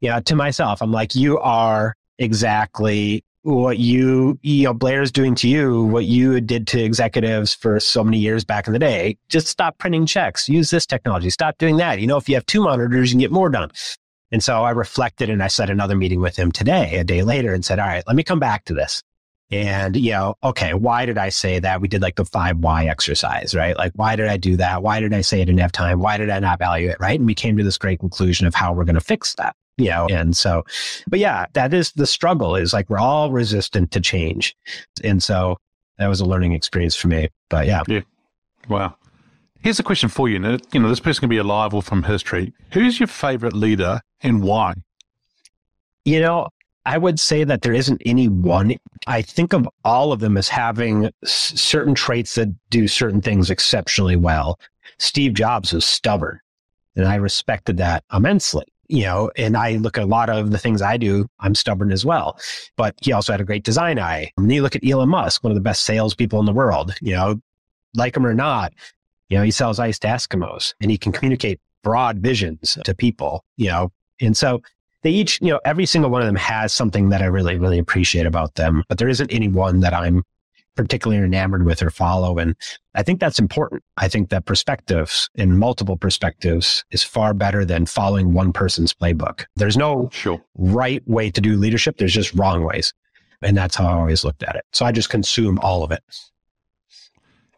Yeah. 0.00 0.20
To 0.20 0.36
myself, 0.36 0.82
I'm 0.82 0.92
like, 0.92 1.16
you 1.16 1.38
are 1.40 1.94
exactly 2.18 3.24
what 3.46 3.78
you, 3.78 4.36
you 4.42 4.64
know, 4.64 4.74
Blair's 4.74 5.12
doing 5.12 5.36
to 5.36 5.48
you, 5.48 5.84
what 5.84 6.04
you 6.04 6.40
did 6.40 6.66
to 6.66 6.82
executives 6.82 7.54
for 7.54 7.78
so 7.78 8.02
many 8.02 8.18
years 8.18 8.44
back 8.44 8.66
in 8.66 8.72
the 8.72 8.78
day. 8.78 9.16
Just 9.28 9.46
stop 9.46 9.78
printing 9.78 10.04
checks. 10.04 10.48
Use 10.48 10.70
this 10.70 10.84
technology. 10.84 11.30
Stop 11.30 11.56
doing 11.58 11.76
that. 11.76 12.00
You 12.00 12.08
know, 12.08 12.16
if 12.16 12.28
you 12.28 12.34
have 12.34 12.44
two 12.46 12.62
monitors, 12.62 13.10
you 13.10 13.14
can 13.14 13.20
get 13.20 13.30
more 13.30 13.48
done. 13.48 13.70
And 14.32 14.42
so 14.42 14.64
I 14.64 14.70
reflected 14.70 15.30
and 15.30 15.44
I 15.44 15.46
set 15.46 15.70
another 15.70 15.94
meeting 15.94 16.20
with 16.20 16.36
him 16.36 16.50
today, 16.50 16.96
a 16.96 17.04
day 17.04 17.22
later, 17.22 17.54
and 17.54 17.64
said, 17.64 17.78
all 17.78 17.86
right, 17.86 18.02
let 18.08 18.16
me 18.16 18.24
come 18.24 18.40
back 18.40 18.64
to 18.64 18.74
this. 18.74 19.00
And, 19.52 19.94
you 19.94 20.10
know, 20.10 20.34
okay, 20.42 20.74
why 20.74 21.06
did 21.06 21.16
I 21.16 21.28
say 21.28 21.60
that? 21.60 21.80
We 21.80 21.86
did 21.86 22.02
like 22.02 22.16
the 22.16 22.24
five 22.24 22.58
why 22.58 22.86
exercise, 22.86 23.54
right? 23.54 23.76
Like, 23.76 23.92
why 23.94 24.16
did 24.16 24.26
I 24.26 24.38
do 24.38 24.56
that? 24.56 24.82
Why 24.82 24.98
did 24.98 25.14
I 25.14 25.20
say 25.20 25.40
I 25.40 25.44
didn't 25.44 25.60
have 25.60 25.70
time? 25.70 26.00
Why 26.00 26.16
did 26.16 26.30
I 26.30 26.40
not 26.40 26.58
value 26.58 26.88
it? 26.88 26.96
Right. 26.98 27.16
And 27.16 27.28
we 27.28 27.34
came 27.36 27.56
to 27.58 27.62
this 27.62 27.78
great 27.78 28.00
conclusion 28.00 28.48
of 28.48 28.56
how 28.56 28.72
we're 28.72 28.84
going 28.84 28.96
to 28.96 29.00
fix 29.00 29.36
that 29.36 29.54
you 29.78 29.90
know 29.90 30.06
and 30.10 30.36
so 30.36 30.64
but 31.06 31.18
yeah 31.18 31.46
that 31.52 31.74
is 31.74 31.92
the 31.92 32.06
struggle 32.06 32.56
is 32.56 32.72
like 32.72 32.88
we're 32.88 32.98
all 32.98 33.30
resistant 33.30 33.90
to 33.92 34.00
change. 34.00 34.56
And 35.04 35.22
so 35.22 35.58
that 35.98 36.08
was 36.08 36.20
a 36.20 36.24
learning 36.24 36.52
experience 36.52 36.94
for 36.96 37.08
me 37.08 37.28
but 37.48 37.66
yeah. 37.66 37.82
Yeah. 37.86 38.00
Wow. 38.68 38.96
Here's 39.60 39.78
a 39.78 39.82
question 39.82 40.08
for 40.08 40.28
you. 40.28 40.34
You 40.72 40.80
know 40.80 40.88
this 40.88 41.00
person 41.00 41.20
can 41.20 41.28
be 41.28 41.38
alive 41.38 41.74
or 41.74 41.82
from 41.82 42.02
history 42.02 42.52
who's 42.72 42.98
your 43.00 43.06
favorite 43.08 43.54
leader 43.54 44.00
and 44.22 44.42
why? 44.42 44.74
You 46.04 46.20
know 46.20 46.48
I 46.86 46.98
would 46.98 47.18
say 47.18 47.42
that 47.42 47.62
there 47.62 47.72
isn't 47.74 48.00
any 48.06 48.28
one. 48.28 48.76
I 49.08 49.20
think 49.20 49.52
of 49.52 49.68
all 49.84 50.12
of 50.12 50.20
them 50.20 50.36
as 50.36 50.48
having 50.48 51.06
s- 51.24 51.52
certain 51.60 51.96
traits 51.96 52.36
that 52.36 52.54
do 52.70 52.86
certain 52.86 53.20
things 53.20 53.50
exceptionally 53.50 54.14
well. 54.14 54.60
Steve 54.98 55.34
Jobs 55.34 55.72
was 55.72 55.84
stubborn, 55.84 56.38
and 56.94 57.06
I 57.06 57.16
respected 57.16 57.76
that 57.78 58.04
immensely. 58.12 58.64
You 58.88 59.04
know, 59.04 59.30
and 59.36 59.56
I 59.56 59.76
look 59.76 59.98
at 59.98 60.04
a 60.04 60.06
lot 60.06 60.30
of 60.30 60.50
the 60.50 60.58
things 60.58 60.80
I 60.80 60.96
do, 60.96 61.26
I'm 61.40 61.54
stubborn 61.54 61.90
as 61.92 62.04
well. 62.04 62.38
But 62.76 62.94
he 63.02 63.12
also 63.12 63.32
had 63.32 63.40
a 63.40 63.44
great 63.44 63.64
design 63.64 63.98
eye. 63.98 64.32
And 64.36 64.52
you 64.52 64.62
look 64.62 64.76
at 64.76 64.86
Elon 64.86 65.08
Musk, 65.08 65.42
one 65.42 65.50
of 65.50 65.56
the 65.56 65.60
best 65.60 65.82
salespeople 65.84 66.38
in 66.38 66.46
the 66.46 66.52
world, 66.52 66.94
you 67.00 67.14
know, 67.14 67.40
like 67.94 68.16
him 68.16 68.26
or 68.26 68.34
not, 68.34 68.72
you 69.28 69.36
know, 69.36 69.44
he 69.44 69.50
sells 69.50 69.78
ice 69.78 69.98
to 70.00 70.08
Eskimos 70.08 70.74
and 70.80 70.90
he 70.90 70.98
can 70.98 71.12
communicate 71.12 71.60
broad 71.82 72.18
visions 72.18 72.78
to 72.84 72.94
people, 72.94 73.44
you 73.56 73.68
know. 73.68 73.92
And 74.20 74.36
so 74.36 74.62
they 75.02 75.10
each, 75.10 75.40
you 75.40 75.48
know, 75.48 75.60
every 75.64 75.86
single 75.86 76.10
one 76.10 76.22
of 76.22 76.26
them 76.26 76.36
has 76.36 76.72
something 76.72 77.10
that 77.10 77.22
I 77.22 77.26
really, 77.26 77.56
really 77.56 77.78
appreciate 77.78 78.26
about 78.26 78.54
them, 78.54 78.82
but 78.88 78.98
there 78.98 79.08
isn't 79.08 79.32
any 79.32 79.48
one 79.48 79.80
that 79.80 79.94
I'm 79.94 80.22
particularly 80.76 81.22
enamored 81.24 81.64
with 81.64 81.82
or 81.82 81.90
follow. 81.90 82.38
And 82.38 82.54
I 82.94 83.02
think 83.02 83.18
that's 83.18 83.38
important. 83.38 83.82
I 83.96 84.08
think 84.08 84.28
that 84.30 84.44
perspectives 84.44 85.28
in 85.34 85.58
multiple 85.58 85.96
perspectives 85.96 86.84
is 86.90 87.02
far 87.02 87.34
better 87.34 87.64
than 87.64 87.86
following 87.86 88.32
one 88.32 88.52
person's 88.52 88.92
playbook. 88.92 89.46
There's 89.56 89.76
no 89.76 90.08
Sure. 90.12 90.40
right 90.56 91.02
way 91.08 91.30
to 91.30 91.40
do 91.40 91.56
leadership. 91.56 91.96
There's 91.98 92.14
just 92.14 92.34
wrong 92.34 92.62
ways. 92.62 92.92
And 93.42 93.56
that's 93.56 93.76
how 93.76 93.86
I 93.86 93.92
always 93.94 94.24
looked 94.24 94.42
at 94.42 94.56
it. 94.56 94.64
So 94.72 94.86
I 94.86 94.92
just 94.92 95.10
consume 95.10 95.58
all 95.58 95.82
of 95.82 95.90
it. 95.90 96.02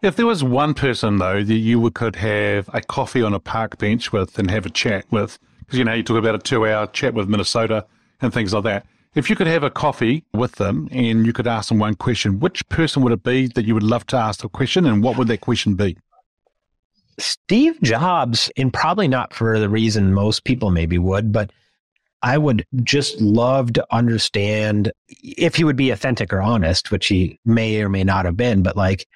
If 0.00 0.14
there 0.16 0.26
was 0.26 0.44
one 0.44 0.74
person 0.74 1.18
though 1.18 1.42
that 1.42 1.54
you 1.54 1.90
could 1.90 2.16
have 2.16 2.70
a 2.72 2.80
coffee 2.80 3.22
on 3.22 3.34
a 3.34 3.40
park 3.40 3.78
bench 3.78 4.12
with 4.12 4.38
and 4.38 4.50
have 4.50 4.64
a 4.64 4.70
chat 4.70 5.04
with, 5.10 5.38
because 5.60 5.78
you 5.78 5.84
know 5.84 5.92
you 5.92 6.02
talk 6.04 6.16
about 6.16 6.36
a 6.36 6.38
two-hour 6.38 6.86
chat 6.88 7.14
with 7.14 7.28
Minnesota 7.28 7.84
and 8.20 8.32
things 8.32 8.54
like 8.54 8.64
that. 8.64 8.86
If 9.14 9.30
you 9.30 9.36
could 9.36 9.46
have 9.46 9.62
a 9.62 9.70
coffee 9.70 10.24
with 10.32 10.56
them 10.56 10.88
and 10.92 11.26
you 11.26 11.32
could 11.32 11.46
ask 11.46 11.68
them 11.68 11.78
one 11.78 11.94
question, 11.94 12.40
which 12.40 12.68
person 12.68 13.02
would 13.02 13.12
it 13.12 13.22
be 13.22 13.48
that 13.48 13.64
you 13.64 13.74
would 13.74 13.82
love 13.82 14.06
to 14.08 14.16
ask 14.16 14.40
the 14.40 14.48
question, 14.48 14.86
and 14.86 15.02
what 15.02 15.16
would 15.16 15.28
that 15.28 15.40
question 15.40 15.74
be? 15.74 15.96
Steve 17.18 17.80
Jobs, 17.82 18.50
and 18.56 18.72
probably 18.72 19.08
not 19.08 19.34
for 19.34 19.58
the 19.58 19.68
reason 19.68 20.14
most 20.14 20.44
people 20.44 20.70
maybe 20.70 20.98
would, 20.98 21.32
but 21.32 21.50
I 22.22 22.38
would 22.38 22.64
just 22.84 23.20
love 23.20 23.72
to 23.74 23.86
understand 23.90 24.92
if 25.22 25.56
he 25.56 25.64
would 25.64 25.76
be 25.76 25.90
authentic 25.90 26.32
or 26.32 26.40
honest, 26.40 26.90
which 26.90 27.06
he 27.06 27.38
may 27.44 27.82
or 27.82 27.88
may 27.88 28.04
not 28.04 28.24
have 28.24 28.36
been, 28.36 28.62
but 28.62 28.76
like 28.76 29.06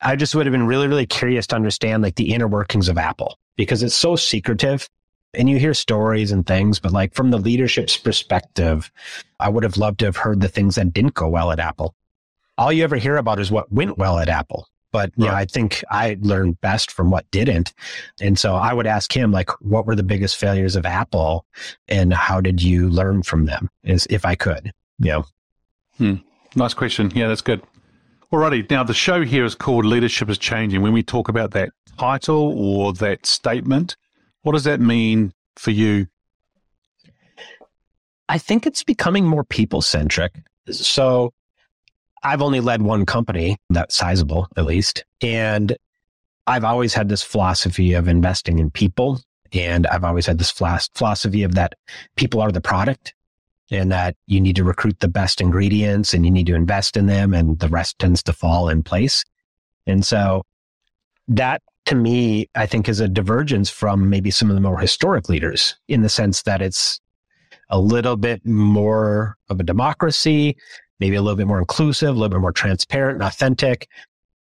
I 0.00 0.16
just 0.16 0.34
would 0.34 0.46
have 0.46 0.52
been 0.52 0.66
really, 0.66 0.88
really 0.88 1.06
curious 1.06 1.46
to 1.48 1.56
understand 1.56 2.02
like 2.02 2.16
the 2.16 2.32
inner 2.32 2.46
workings 2.46 2.88
of 2.88 2.98
Apple 2.98 3.38
because 3.56 3.82
it's 3.82 3.94
so 3.94 4.14
secretive 4.16 4.88
and 5.34 5.48
you 5.48 5.58
hear 5.58 5.74
stories 5.74 6.32
and 6.32 6.46
things, 6.46 6.78
but 6.78 6.92
like 6.92 7.14
from 7.14 7.30
the 7.30 7.38
leadership's 7.38 7.96
perspective, 7.96 8.90
I 9.40 9.48
would 9.48 9.62
have 9.62 9.76
loved 9.76 9.98
to 10.00 10.06
have 10.06 10.16
heard 10.16 10.40
the 10.40 10.48
things 10.48 10.76
that 10.76 10.92
didn't 10.92 11.14
go 11.14 11.28
well 11.28 11.50
at 11.50 11.60
Apple. 11.60 11.94
All 12.56 12.72
you 12.72 12.82
ever 12.84 12.96
hear 12.96 13.16
about 13.16 13.38
is 13.38 13.50
what 13.50 13.72
went 13.72 13.98
well 13.98 14.18
at 14.18 14.28
Apple. 14.28 14.68
But 14.90 15.12
yeah, 15.16 15.32
Right. 15.32 15.42
I 15.42 15.44
think 15.44 15.84
I 15.90 16.16
learned 16.20 16.60
best 16.62 16.90
from 16.90 17.10
what 17.10 17.30
didn't. 17.30 17.74
And 18.22 18.38
so 18.38 18.54
I 18.54 18.72
would 18.72 18.86
ask 18.86 19.14
him, 19.14 19.32
like, 19.32 19.50
what 19.60 19.86
were 19.86 19.94
the 19.94 20.02
biggest 20.02 20.36
failures 20.36 20.76
of 20.76 20.86
Apple 20.86 21.44
and 21.88 22.12
how 22.14 22.40
did 22.40 22.62
you 22.62 22.88
learn 22.88 23.22
from 23.22 23.44
them? 23.44 23.68
Is 23.84 24.06
if 24.08 24.24
I 24.24 24.34
could, 24.34 24.72
you 24.98 25.10
know. 25.10 25.24
Hmm. 25.98 26.14
Nice 26.56 26.72
question. 26.72 27.12
Yeah, 27.14 27.28
that's 27.28 27.42
good. 27.42 27.62
Alrighty. 28.32 28.68
Now 28.70 28.82
the 28.82 28.94
show 28.94 29.22
here 29.24 29.44
is 29.44 29.54
called 29.54 29.84
Leadership 29.84 30.30
is 30.30 30.38
Changing. 30.38 30.80
When 30.80 30.92
we 30.94 31.02
talk 31.02 31.28
about 31.28 31.50
that 31.50 31.70
title 31.98 32.54
or 32.58 32.92
that 32.94 33.26
statement, 33.26 33.96
what 34.42 34.52
does 34.52 34.64
that 34.64 34.80
mean 34.80 35.32
for 35.56 35.70
you? 35.70 36.06
I 38.28 38.38
think 38.38 38.66
it's 38.66 38.84
becoming 38.84 39.26
more 39.26 39.44
people 39.44 39.80
centric. 39.80 40.32
So 40.70 41.32
I've 42.22 42.42
only 42.42 42.60
led 42.60 42.82
one 42.82 43.06
company 43.06 43.56
that's 43.70 43.96
sizable, 43.96 44.48
at 44.56 44.64
least. 44.64 45.04
And 45.22 45.76
I've 46.46 46.64
always 46.64 46.94
had 46.94 47.08
this 47.08 47.22
philosophy 47.22 47.94
of 47.94 48.08
investing 48.08 48.58
in 48.58 48.70
people. 48.70 49.20
And 49.52 49.86
I've 49.86 50.04
always 50.04 50.26
had 50.26 50.38
this 50.38 50.50
philosophy 50.50 51.42
of 51.42 51.54
that 51.54 51.74
people 52.16 52.40
are 52.40 52.52
the 52.52 52.60
product 52.60 53.14
and 53.70 53.90
that 53.92 54.16
you 54.26 54.40
need 54.40 54.56
to 54.56 54.64
recruit 54.64 55.00
the 55.00 55.08
best 55.08 55.40
ingredients 55.40 56.14
and 56.14 56.24
you 56.24 56.30
need 56.30 56.46
to 56.46 56.54
invest 56.54 56.96
in 56.96 57.06
them 57.06 57.34
and 57.34 57.58
the 57.58 57.68
rest 57.68 57.98
tends 57.98 58.22
to 58.24 58.32
fall 58.32 58.68
in 58.68 58.82
place. 58.82 59.24
And 59.86 60.04
so 60.04 60.42
that 61.28 61.62
to 61.88 61.94
me, 61.94 62.50
I 62.54 62.66
think 62.66 62.86
is 62.86 63.00
a 63.00 63.08
divergence 63.08 63.70
from 63.70 64.10
maybe 64.10 64.30
some 64.30 64.50
of 64.50 64.54
the 64.54 64.60
more 64.60 64.78
historic 64.78 65.30
leaders 65.30 65.74
in 65.88 66.02
the 66.02 66.10
sense 66.10 66.42
that 66.42 66.60
it's 66.60 67.00
a 67.70 67.80
little 67.80 68.16
bit 68.16 68.44
more 68.44 69.38
of 69.48 69.58
a 69.58 69.62
democracy, 69.62 70.54
maybe 71.00 71.16
a 71.16 71.22
little 71.22 71.36
bit 71.36 71.46
more 71.46 71.58
inclusive, 71.58 72.10
a 72.10 72.12
little 72.12 72.28
bit 72.28 72.40
more 72.40 72.52
transparent 72.52 73.14
and 73.14 73.22
authentic. 73.22 73.88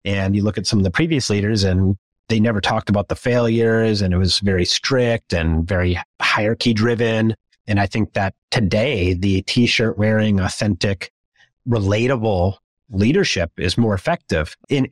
And 0.05 0.35
you 0.35 0.41
look 0.41 0.57
at 0.57 0.65
some 0.65 0.79
of 0.79 0.85
the 0.85 0.89
previous 0.89 1.29
leaders 1.29 1.63
and 1.63 1.95
they 2.29 2.39
never 2.39 2.59
talked 2.59 2.89
about 2.89 3.09
the 3.09 3.15
failures 3.15 4.01
and 4.01 4.11
it 4.11 4.17
was 4.17 4.39
very 4.39 4.65
strict 4.65 5.31
and 5.31 5.67
very 5.67 5.99
hierarchy 6.19 6.73
driven. 6.73 7.35
And 7.67 7.79
I 7.79 7.85
think 7.85 8.13
that 8.13 8.33
today 8.49 9.13
the 9.13 9.43
t-shirt 9.43 9.99
wearing 9.99 10.39
authentic, 10.39 11.11
relatable 11.69 12.57
leadership 12.89 13.51
is 13.57 13.77
more 13.77 13.93
effective. 13.93 14.57
In 14.67 14.87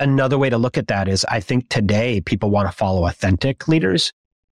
another 0.00 0.38
way 0.38 0.50
to 0.50 0.58
look 0.58 0.78
at 0.78 0.88
that 0.88 1.08
is 1.08 1.24
I 1.28 1.40
think 1.40 1.68
today 1.68 2.20
people 2.20 2.50
want 2.50 2.68
to 2.68 2.76
follow 2.76 3.06
authentic 3.06 3.68
leaders 3.68 4.12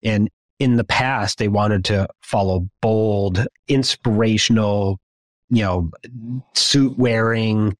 and 0.04 0.30
in 0.60 0.76
the 0.76 0.84
past 0.84 1.38
they 1.38 1.48
wanted 1.48 1.86
to 1.86 2.08
follow 2.22 2.68
bold, 2.82 3.46
inspirational, 3.68 5.00
you 5.50 5.64
know, 5.64 5.92
suit 6.54 6.98
wearing, 6.98 7.76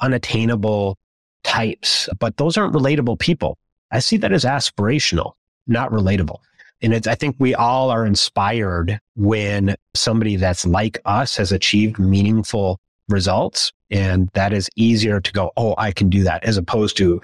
unattainable 0.00 0.96
types, 1.44 2.08
but 2.18 2.36
those 2.36 2.56
aren't 2.56 2.74
relatable 2.74 3.18
people. 3.18 3.58
I 3.90 3.98
see 3.98 4.16
that 4.18 4.32
as 4.32 4.44
aspirational, 4.44 5.32
not 5.66 5.90
relatable. 5.90 6.38
And 6.80 7.06
I 7.06 7.14
think 7.14 7.36
we 7.38 7.54
all 7.54 7.90
are 7.90 8.04
inspired 8.04 8.98
when 9.14 9.76
somebody 9.94 10.36
that's 10.36 10.66
like 10.66 10.98
us 11.04 11.36
has 11.36 11.52
achieved 11.52 11.98
meaningful 11.98 12.80
results. 13.12 13.72
And 13.90 14.28
that 14.34 14.52
is 14.52 14.68
easier 14.76 15.20
to 15.20 15.32
go, 15.32 15.52
oh, 15.56 15.74
I 15.78 15.92
can 15.92 16.08
do 16.08 16.24
that, 16.24 16.44
as 16.44 16.56
opposed 16.56 16.96
to, 16.96 17.20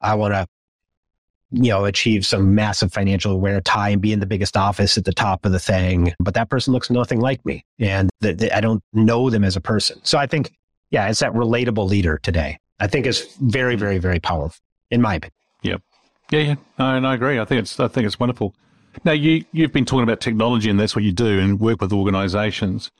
I 0.00 0.14
want 0.14 0.34
to, 0.34 0.46
you 1.52 1.70
know, 1.70 1.84
achieve 1.84 2.24
some 2.24 2.54
massive 2.54 2.92
financial 2.92 3.40
wear 3.40 3.60
tie 3.60 3.88
and 3.90 4.00
be 4.00 4.12
in 4.12 4.20
the 4.20 4.26
biggest 4.26 4.56
office 4.56 4.96
at 4.96 5.04
the 5.04 5.12
top 5.12 5.44
of 5.44 5.52
the 5.52 5.58
thing. 5.58 6.14
But 6.20 6.34
that 6.34 6.48
person 6.48 6.72
looks 6.72 6.90
nothing 6.90 7.20
like 7.20 7.44
me. 7.44 7.64
And 7.78 8.10
th- 8.22 8.38
th- 8.38 8.52
I 8.52 8.60
don't 8.60 8.82
know 8.92 9.30
them 9.30 9.42
as 9.42 9.56
a 9.56 9.60
person. 9.60 10.00
So 10.04 10.18
I 10.18 10.26
think, 10.26 10.52
yeah, 10.90 11.08
it's 11.08 11.20
that 11.20 11.32
relatable 11.32 11.88
leader 11.88 12.18
today. 12.18 12.58
I 12.78 12.86
think 12.86 13.06
is 13.06 13.36
very, 13.40 13.76
very, 13.76 13.98
very 13.98 14.20
powerful, 14.20 14.60
in 14.90 15.02
my 15.02 15.16
opinion. 15.16 15.32
Yeah, 16.30 16.38
yeah, 16.38 16.54
no, 16.78 16.96
and 16.96 17.06
I 17.06 17.14
agree. 17.14 17.40
I 17.40 17.44
think 17.44 17.60
it's 17.60 17.78
I 17.80 17.88
think 17.88 18.06
it's 18.06 18.20
wonderful. 18.20 18.54
Now 19.04 19.12
you 19.12 19.44
you've 19.52 19.72
been 19.72 19.84
talking 19.84 20.04
about 20.04 20.20
technology, 20.20 20.70
and 20.70 20.78
that's 20.78 20.94
what 20.94 21.04
you 21.04 21.12
do, 21.12 21.40
and 21.40 21.58
work 21.58 21.80
with 21.80 21.92
organisations. 21.92 22.90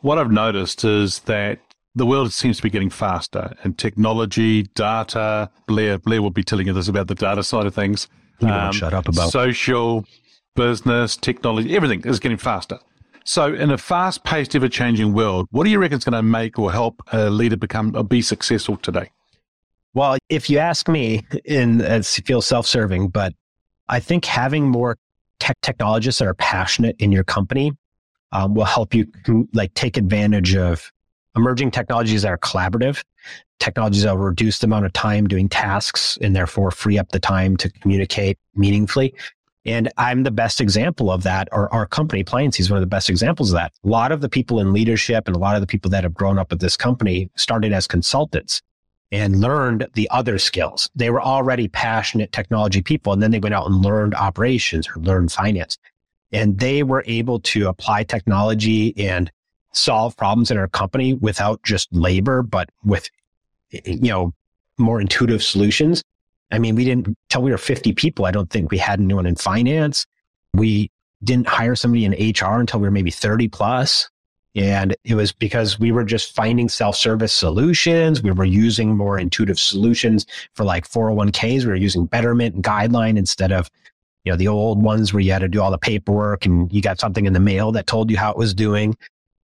What 0.00 0.18
I've 0.18 0.32
noticed 0.32 0.84
is 0.84 1.20
that 1.20 1.58
the 1.98 2.06
world 2.06 2.32
seems 2.32 2.56
to 2.58 2.62
be 2.62 2.70
getting 2.70 2.90
faster, 2.90 3.52
and 3.62 3.76
technology, 3.76 4.62
data. 4.74 5.50
Blair 5.66 5.98
Blair 5.98 6.22
will 6.22 6.30
be 6.30 6.42
telling 6.42 6.66
you 6.66 6.72
this 6.72 6.88
about 6.88 7.08
the 7.08 7.14
data 7.14 7.42
side 7.42 7.66
of 7.66 7.74
things. 7.74 8.08
You 8.40 8.48
won't 8.48 8.74
shut 8.74 8.94
up 8.94 9.08
about. 9.08 9.30
social, 9.30 10.04
business, 10.54 11.16
technology. 11.16 11.74
Everything 11.76 12.02
is 12.04 12.20
getting 12.20 12.38
faster. 12.38 12.78
So, 13.24 13.52
in 13.52 13.70
a 13.70 13.76
fast-paced, 13.76 14.56
ever-changing 14.56 15.12
world, 15.12 15.48
what 15.50 15.64
do 15.64 15.70
you 15.70 15.78
reckon 15.78 15.98
is 15.98 16.04
going 16.04 16.14
to 16.14 16.22
make 16.22 16.58
or 16.58 16.72
help 16.72 17.02
a 17.12 17.28
leader 17.28 17.58
become 17.58 17.94
or 17.94 18.02
be 18.02 18.22
successful 18.22 18.78
today? 18.78 19.10
Well, 19.92 20.16
if 20.30 20.48
you 20.48 20.58
ask 20.58 20.88
me, 20.88 21.26
and 21.46 21.82
it 21.82 22.06
feels 22.06 22.46
self-serving, 22.46 23.08
but 23.08 23.34
I 23.88 24.00
think 24.00 24.24
having 24.24 24.68
more 24.68 24.96
tech 25.40 25.58
technologists 25.60 26.20
that 26.20 26.28
are 26.28 26.34
passionate 26.34 26.96
in 26.98 27.12
your 27.12 27.24
company 27.24 27.72
um, 28.32 28.54
will 28.54 28.64
help 28.64 28.94
you 28.94 29.06
like 29.52 29.74
take 29.74 29.96
advantage 29.96 30.56
of 30.56 30.90
emerging 31.36 31.70
technologies 31.70 32.22
that 32.22 32.28
are 32.28 32.38
collaborative, 32.38 33.02
technologies 33.60 34.02
that 34.02 34.16
will 34.16 34.24
reduce 34.24 34.58
the 34.58 34.66
amount 34.66 34.86
of 34.86 34.92
time 34.92 35.26
doing 35.26 35.48
tasks 35.48 36.18
and 36.20 36.34
therefore 36.34 36.70
free 36.70 36.98
up 36.98 37.10
the 37.10 37.20
time 37.20 37.56
to 37.56 37.70
communicate 37.70 38.38
meaningfully. 38.54 39.14
And 39.64 39.90
I'm 39.98 40.22
the 40.22 40.30
best 40.30 40.60
example 40.60 41.10
of 41.10 41.24
that, 41.24 41.48
or 41.52 41.72
our 41.74 41.84
company, 41.84 42.24
Pliancy, 42.24 42.60
is 42.60 42.70
one 42.70 42.78
of 42.78 42.82
the 42.82 42.86
best 42.86 43.10
examples 43.10 43.50
of 43.50 43.56
that. 43.56 43.72
A 43.84 43.88
lot 43.88 44.12
of 44.12 44.20
the 44.20 44.28
people 44.28 44.60
in 44.60 44.72
leadership 44.72 45.26
and 45.26 45.36
a 45.36 45.38
lot 45.38 45.56
of 45.56 45.60
the 45.60 45.66
people 45.66 45.90
that 45.90 46.04
have 46.04 46.14
grown 46.14 46.38
up 46.38 46.52
at 46.52 46.60
this 46.60 46.76
company 46.76 47.30
started 47.36 47.72
as 47.72 47.86
consultants 47.86 48.62
and 49.10 49.40
learned 49.40 49.86
the 49.94 50.08
other 50.10 50.38
skills. 50.38 50.88
They 50.94 51.10
were 51.10 51.20
already 51.20 51.68
passionate 51.68 52.32
technology 52.32 52.82
people, 52.82 53.12
and 53.12 53.22
then 53.22 53.30
they 53.30 53.40
went 53.40 53.54
out 53.54 53.66
and 53.66 53.82
learned 53.82 54.14
operations 54.14 54.88
or 54.88 55.00
learned 55.00 55.32
finance. 55.32 55.76
And 56.32 56.58
they 56.58 56.82
were 56.82 57.04
able 57.06 57.40
to 57.40 57.68
apply 57.68 58.04
technology 58.04 58.94
and 58.98 59.30
solve 59.72 60.16
problems 60.16 60.50
in 60.50 60.56
our 60.58 60.68
company 60.68 61.14
without 61.14 61.62
just 61.62 61.92
labor, 61.92 62.42
but 62.42 62.70
with, 62.84 63.08
you 63.70 64.10
know, 64.10 64.32
more 64.78 65.00
intuitive 65.00 65.42
solutions. 65.42 66.02
I 66.50 66.58
mean, 66.58 66.74
we 66.74 66.84
didn't 66.84 67.16
till 67.28 67.42
we 67.42 67.50
were 67.50 67.58
50 67.58 67.92
people. 67.92 68.24
I 68.24 68.30
don't 68.30 68.50
think 68.50 68.70
we 68.70 68.78
had 68.78 69.00
anyone 69.00 69.26
in 69.26 69.36
finance. 69.36 70.06
We 70.54 70.90
didn't 71.22 71.48
hire 71.48 71.74
somebody 71.74 72.04
in 72.04 72.12
HR 72.12 72.60
until 72.60 72.80
we 72.80 72.86
were 72.86 72.92
maybe 72.92 73.10
30 73.10 73.48
plus. 73.48 74.08
And 74.54 74.96
it 75.04 75.14
was 75.14 75.30
because 75.30 75.78
we 75.78 75.92
were 75.92 76.04
just 76.04 76.34
finding 76.34 76.68
self 76.68 76.96
service 76.96 77.32
solutions. 77.32 78.22
We 78.22 78.30
were 78.30 78.44
using 78.44 78.96
more 78.96 79.18
intuitive 79.18 79.60
solutions 79.60 80.26
for 80.54 80.64
like 80.64 80.88
401ks. 80.88 81.60
We 81.60 81.66
were 81.66 81.76
using 81.76 82.06
Betterment 82.06 82.54
and 82.54 82.64
Guideline 82.64 83.18
instead 83.18 83.52
of, 83.52 83.70
you 84.24 84.32
know, 84.32 84.36
the 84.36 84.48
old 84.48 84.82
ones 84.82 85.12
where 85.12 85.20
you 85.20 85.32
had 85.32 85.40
to 85.40 85.48
do 85.48 85.60
all 85.60 85.70
the 85.70 85.78
paperwork 85.78 86.46
and 86.46 86.72
you 86.72 86.80
got 86.80 86.98
something 86.98 87.26
in 87.26 87.34
the 87.34 87.40
mail 87.40 87.72
that 87.72 87.86
told 87.86 88.10
you 88.10 88.16
how 88.16 88.30
it 88.30 88.38
was 88.38 88.54
doing. 88.54 88.96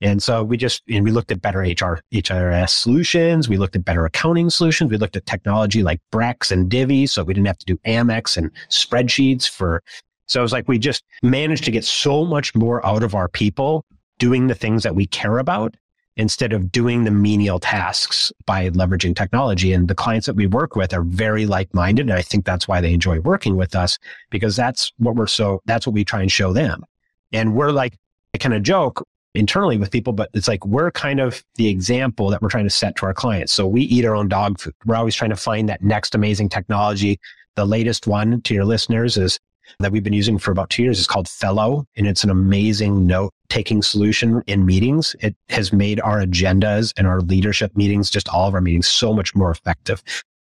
And 0.01 0.23
so 0.23 0.43
we 0.43 0.57
just, 0.57 0.83
and 0.89 1.05
we 1.05 1.11
looked 1.11 1.31
at 1.31 1.43
better 1.43 1.61
HR, 1.61 2.01
HRS 2.13 2.71
solutions. 2.71 3.49
We 3.49 3.59
looked 3.59 3.77
at 3.77 3.85
better 3.85 4.07
accounting 4.07 4.49
solutions. 4.49 4.91
We 4.91 4.97
looked 4.97 5.17
at 5.17 5.27
technology 5.27 5.83
like 5.83 6.01
Brex 6.11 6.51
and 6.51 6.71
Divvy. 6.71 7.07
So 7.07 7.23
we 7.23 7.35
didn't 7.35 7.49
have 7.49 7.59
to 7.59 7.67
do 7.67 7.77
Amex 7.79 8.37
and 8.37 8.51
spreadsheets 8.71 9.49
for, 9.49 9.83
so 10.27 10.41
it 10.41 10.43
was 10.43 10.53
like 10.53 10.69
we 10.69 10.79
just 10.79 11.05
managed 11.23 11.65
to 11.65 11.71
get 11.71 11.85
so 11.85 12.25
much 12.25 12.55
more 12.55 12.85
out 12.87 13.03
of 13.03 13.15
our 13.15 13.29
people 13.29 13.85
doing 14.19 14.47
the 14.47 14.55
things 14.55 14.83
that 14.85 14.95
we 14.95 15.07
care 15.07 15.39
about 15.39 15.75
instead 16.17 16.53
of 16.53 16.71
doing 16.71 17.05
the 17.05 17.11
menial 17.11 17.59
tasks 17.59 18.33
by 18.45 18.69
leveraging 18.71 19.17
technology. 19.17 19.73
And 19.73 19.89
the 19.89 19.95
clients 19.95 20.27
that 20.27 20.37
we 20.37 20.47
work 20.47 20.77
with 20.77 20.93
are 20.93 21.03
very 21.03 21.47
like 21.47 21.73
minded. 21.75 22.09
And 22.09 22.19
I 22.19 22.23
think 22.23 22.45
that's 22.45 22.69
why 22.69 22.81
they 22.81 22.93
enjoy 22.93 23.21
working 23.21 23.57
with 23.57 23.75
us 23.75 23.99
because 24.29 24.55
that's 24.57 24.93
what 24.99 25.15
we're 25.15 25.27
so, 25.27 25.63
that's 25.65 25.87
what 25.87 25.95
we 25.95 26.05
try 26.05 26.21
and 26.21 26.31
show 26.31 26.53
them. 26.53 26.85
And 27.33 27.55
we're 27.55 27.71
like, 27.71 27.97
I 28.35 28.39
kind 28.39 28.55
of 28.55 28.63
joke, 28.63 29.07
internally 29.35 29.79
with 29.79 29.91
people, 29.91 30.13
but 30.13 30.31
it's 30.35 30.49
like 30.49 30.65
we're 30.67 30.91
kind 30.91 31.21
of 31.21 31.45
the 31.55 31.69
example 31.69 32.31
that 32.31 32.43
we're 32.43 32.49
trying 32.49 32.65
to 32.65 32.71
set 32.71 32.97
to 32.97 33.07
our 33.07 33.15
clients. 33.15 33.53
So 33.53 33.67
we 33.67 33.83
eat 33.83 34.05
our 34.05 34.17
own 34.17 34.29
dog 34.29 34.59
food. 34.59 34.75
We're 34.85 34.97
always 34.97 35.15
trying 35.15 35.31
to 35.31 35.37
find 35.37 35.69
that 35.69 35.83
next 35.83 36.15
amazing 36.15 36.49
technology. 36.49 37.19
The 37.57 37.65
latest 37.65 38.07
one 38.07 38.41
to 38.43 38.55
your 38.55 38.65
listeners 38.65 39.17
is 39.17 39.39
that 39.79 39.93
we've 39.93 40.03
been 40.03 40.13
using 40.13 40.39
for 40.39 40.51
about 40.51 40.71
two 40.71 40.83
years 40.83 40.99
is 40.99 41.07
called 41.07 41.29
Fellow, 41.29 41.87
and 41.97 42.09
it's 42.09 42.25
an 42.25 42.31
amazing 42.31 43.07
note 43.07 43.33
taking 43.49 43.83
solution 43.83 44.43
in 44.47 44.67
meetings. 44.67 45.15
It 45.21 45.37
has 45.49 45.73
made 45.73 46.01
our 46.01 46.21
agendas 46.21 46.93
and 46.97 47.07
our 47.07 47.21
leadership 47.21 47.77
meetings, 47.77 48.11
just 48.11 48.29
all 48.29 48.49
of 48.49 48.55
our 48.55 48.61
meetings, 48.61 48.89
so 48.89 49.13
much 49.13 49.35
more 49.35 49.51
effective. 49.51 50.03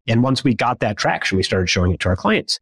And 0.06 0.22
once 0.22 0.42
we 0.42 0.54
got 0.54 0.80
that 0.80 0.96
traction, 0.96 1.36
we 1.36 1.42
started 1.42 1.68
showing 1.68 1.92
it 1.92 2.00
to 2.00 2.08
our 2.08 2.16
clients. 2.16 2.58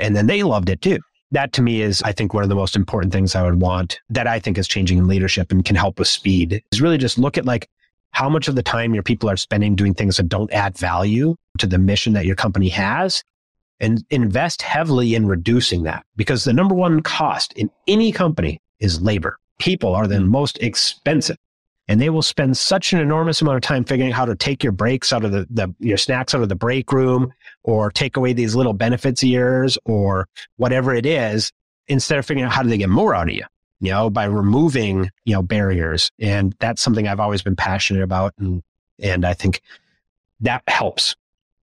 And 0.00 0.16
then 0.16 0.26
they 0.26 0.42
loved 0.42 0.68
it 0.68 0.80
too 0.82 0.98
that 1.34 1.52
to 1.54 1.62
me 1.62 1.82
is, 1.82 2.02
I 2.02 2.12
think, 2.12 2.34
one 2.34 2.42
of 2.42 2.48
the 2.48 2.54
most 2.54 2.76
important 2.76 3.12
things 3.12 3.34
I 3.34 3.42
would 3.42 3.60
want 3.60 4.00
that 4.10 4.26
I 4.26 4.38
think 4.38 4.58
is 4.58 4.66
changing 4.66 4.98
in 4.98 5.06
leadership 5.06 5.52
and 5.52 5.64
can 5.64 5.76
help 5.76 5.98
with 5.98 6.08
speed 6.08 6.62
is 6.72 6.80
really 6.80 6.98
just 6.98 7.18
look 7.18 7.36
at 7.38 7.44
like 7.44 7.68
how 8.10 8.28
much 8.28 8.48
of 8.48 8.54
the 8.54 8.62
time 8.62 8.94
your 8.94 9.02
people 9.02 9.28
are 9.28 9.36
spending 9.36 9.74
doing 9.74 9.94
things 9.94 10.16
that 10.16 10.28
don't 10.28 10.52
add 10.52 10.78
value 10.78 11.36
to 11.58 11.66
the 11.66 11.78
mission 11.78 12.12
that 12.12 12.26
your 12.26 12.36
company 12.36 12.68
has 12.68 13.22
and 13.80 14.04
invest 14.10 14.62
heavily 14.62 15.14
in 15.14 15.26
reducing 15.26 15.82
that 15.82 16.04
because 16.16 16.44
the 16.44 16.52
number 16.52 16.74
one 16.74 17.02
cost 17.02 17.52
in 17.54 17.70
any 17.88 18.12
company 18.12 18.60
is 18.80 19.02
labor. 19.02 19.38
People 19.58 19.94
are 19.94 20.06
the 20.06 20.16
mm. 20.16 20.28
most 20.28 20.62
expensive 20.62 21.36
and 21.88 22.00
they 22.00 22.10
will 22.10 22.22
spend 22.22 22.56
such 22.56 22.92
an 22.92 23.00
enormous 23.00 23.42
amount 23.42 23.56
of 23.56 23.62
time 23.62 23.84
figuring 23.84 24.12
out 24.12 24.16
how 24.16 24.24
to 24.24 24.34
take 24.34 24.62
your 24.62 24.72
breaks 24.72 25.12
out 25.12 25.24
of 25.24 25.32
the, 25.32 25.46
the 25.50 25.74
your 25.78 25.98
snacks 25.98 26.34
out 26.34 26.42
of 26.42 26.48
the 26.48 26.54
break 26.54 26.92
room 26.92 27.32
or 27.62 27.90
take 27.90 28.16
away 28.16 28.32
these 28.32 28.54
little 28.54 28.72
benefits 28.72 29.22
of 29.22 29.28
yours 29.28 29.76
or 29.84 30.28
whatever 30.56 30.94
it 30.94 31.06
is 31.06 31.52
instead 31.88 32.18
of 32.18 32.26
figuring 32.26 32.44
out 32.44 32.52
how 32.52 32.62
do 32.62 32.68
they 32.68 32.78
get 32.78 32.88
more 32.88 33.14
out 33.14 33.28
of 33.28 33.34
you 33.34 33.44
you 33.80 33.90
know 33.90 34.08
by 34.08 34.24
removing 34.24 35.10
you 35.24 35.34
know 35.34 35.42
barriers. 35.42 36.10
And 36.18 36.54
that's 36.58 36.80
something 36.82 37.06
i've 37.06 37.20
always 37.20 37.42
been 37.42 37.56
passionate 37.56 38.02
about. 38.02 38.32
And 38.38 38.62
and 39.00 39.24
i 39.24 39.34
think 39.34 39.60
that 40.40 40.62
helps 40.68 41.16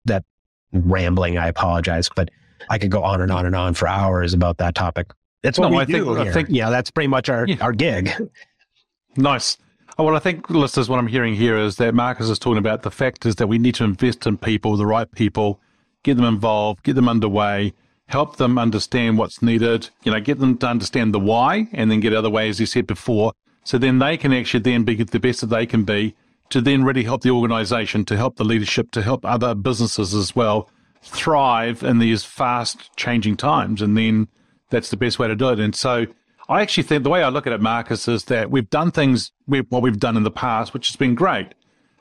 that 0.04 0.24
rambling 0.72 1.36
i 1.38 1.48
apologize 1.48 2.08
but 2.14 2.30
i 2.68 2.78
could 2.78 2.90
go 2.90 3.02
on 3.02 3.20
and 3.20 3.30
on 3.32 3.44
and 3.46 3.54
on 3.54 3.74
for 3.74 3.88
hours 3.88 4.34
about 4.34 4.58
that 4.58 4.74
topic. 4.74 5.12
That's 5.42 5.58
what 5.58 5.70
no, 5.70 5.76
we 5.76 5.82
I 5.82 5.84
do 5.86 6.04
think, 6.04 6.18
here. 6.18 6.30
I 6.30 6.32
think 6.32 6.48
yeah 6.50 6.70
that's 6.70 6.90
pretty 6.90 7.08
much 7.08 7.28
our 7.28 7.46
yeah. 7.46 7.56
our 7.60 7.72
gig. 7.72 8.10
Nice 9.16 9.58
Oh, 10.00 10.04
well, 10.04 10.16
I 10.16 10.18
think, 10.18 10.48
listeners, 10.48 10.88
what 10.88 10.98
I'm 10.98 11.08
hearing 11.08 11.34
here 11.34 11.58
is 11.58 11.76
that 11.76 11.94
Marcus 11.94 12.30
is 12.30 12.38
talking 12.38 12.56
about 12.56 12.80
the 12.80 12.90
fact 12.90 13.26
is 13.26 13.34
that 13.34 13.48
we 13.48 13.58
need 13.58 13.74
to 13.74 13.84
invest 13.84 14.26
in 14.26 14.38
people, 14.38 14.78
the 14.78 14.86
right 14.86 15.12
people, 15.12 15.60
get 16.04 16.16
them 16.16 16.24
involved, 16.24 16.82
get 16.84 16.94
them 16.94 17.06
underway, 17.06 17.74
help 18.06 18.36
them 18.36 18.58
understand 18.58 19.18
what's 19.18 19.42
needed, 19.42 19.90
you 20.02 20.10
know, 20.10 20.18
get 20.18 20.38
them 20.38 20.56
to 20.56 20.66
understand 20.66 21.12
the 21.12 21.20
why, 21.20 21.68
and 21.72 21.90
then 21.90 22.00
get 22.00 22.14
other 22.14 22.30
ways, 22.30 22.56
as 22.56 22.60
you 22.60 22.64
said 22.64 22.86
before, 22.86 23.34
so 23.62 23.76
then 23.76 23.98
they 23.98 24.16
can 24.16 24.32
actually 24.32 24.60
then 24.60 24.84
be 24.84 24.94
the 24.94 25.20
best 25.20 25.42
that 25.42 25.48
they 25.48 25.66
can 25.66 25.84
be 25.84 26.14
to 26.48 26.62
then 26.62 26.82
really 26.82 27.04
help 27.04 27.20
the 27.20 27.30
organization, 27.30 28.02
to 28.06 28.16
help 28.16 28.36
the 28.36 28.44
leadership, 28.44 28.92
to 28.92 29.02
help 29.02 29.26
other 29.26 29.54
businesses 29.54 30.14
as 30.14 30.34
well 30.34 30.70
thrive 31.02 31.82
in 31.82 31.98
these 31.98 32.24
fast 32.24 32.88
changing 32.96 33.36
times. 33.36 33.82
And 33.82 33.98
then 33.98 34.28
that's 34.70 34.88
the 34.88 34.96
best 34.96 35.18
way 35.18 35.28
to 35.28 35.36
do 35.36 35.50
it. 35.50 35.60
And 35.60 35.76
so 35.76 36.06
I 36.50 36.62
actually 36.62 36.82
think 36.82 37.04
the 37.04 37.10
way 37.10 37.22
I 37.22 37.28
look 37.28 37.46
at 37.46 37.52
it, 37.52 37.60
Marcus, 37.60 38.08
is 38.08 38.24
that 38.24 38.50
we've 38.50 38.68
done 38.68 38.90
things 38.90 39.30
we, 39.46 39.60
what 39.60 39.82
we've 39.82 40.00
done 40.00 40.16
in 40.16 40.24
the 40.24 40.32
past, 40.32 40.74
which 40.74 40.88
has 40.88 40.96
been 40.96 41.14
great. 41.14 41.54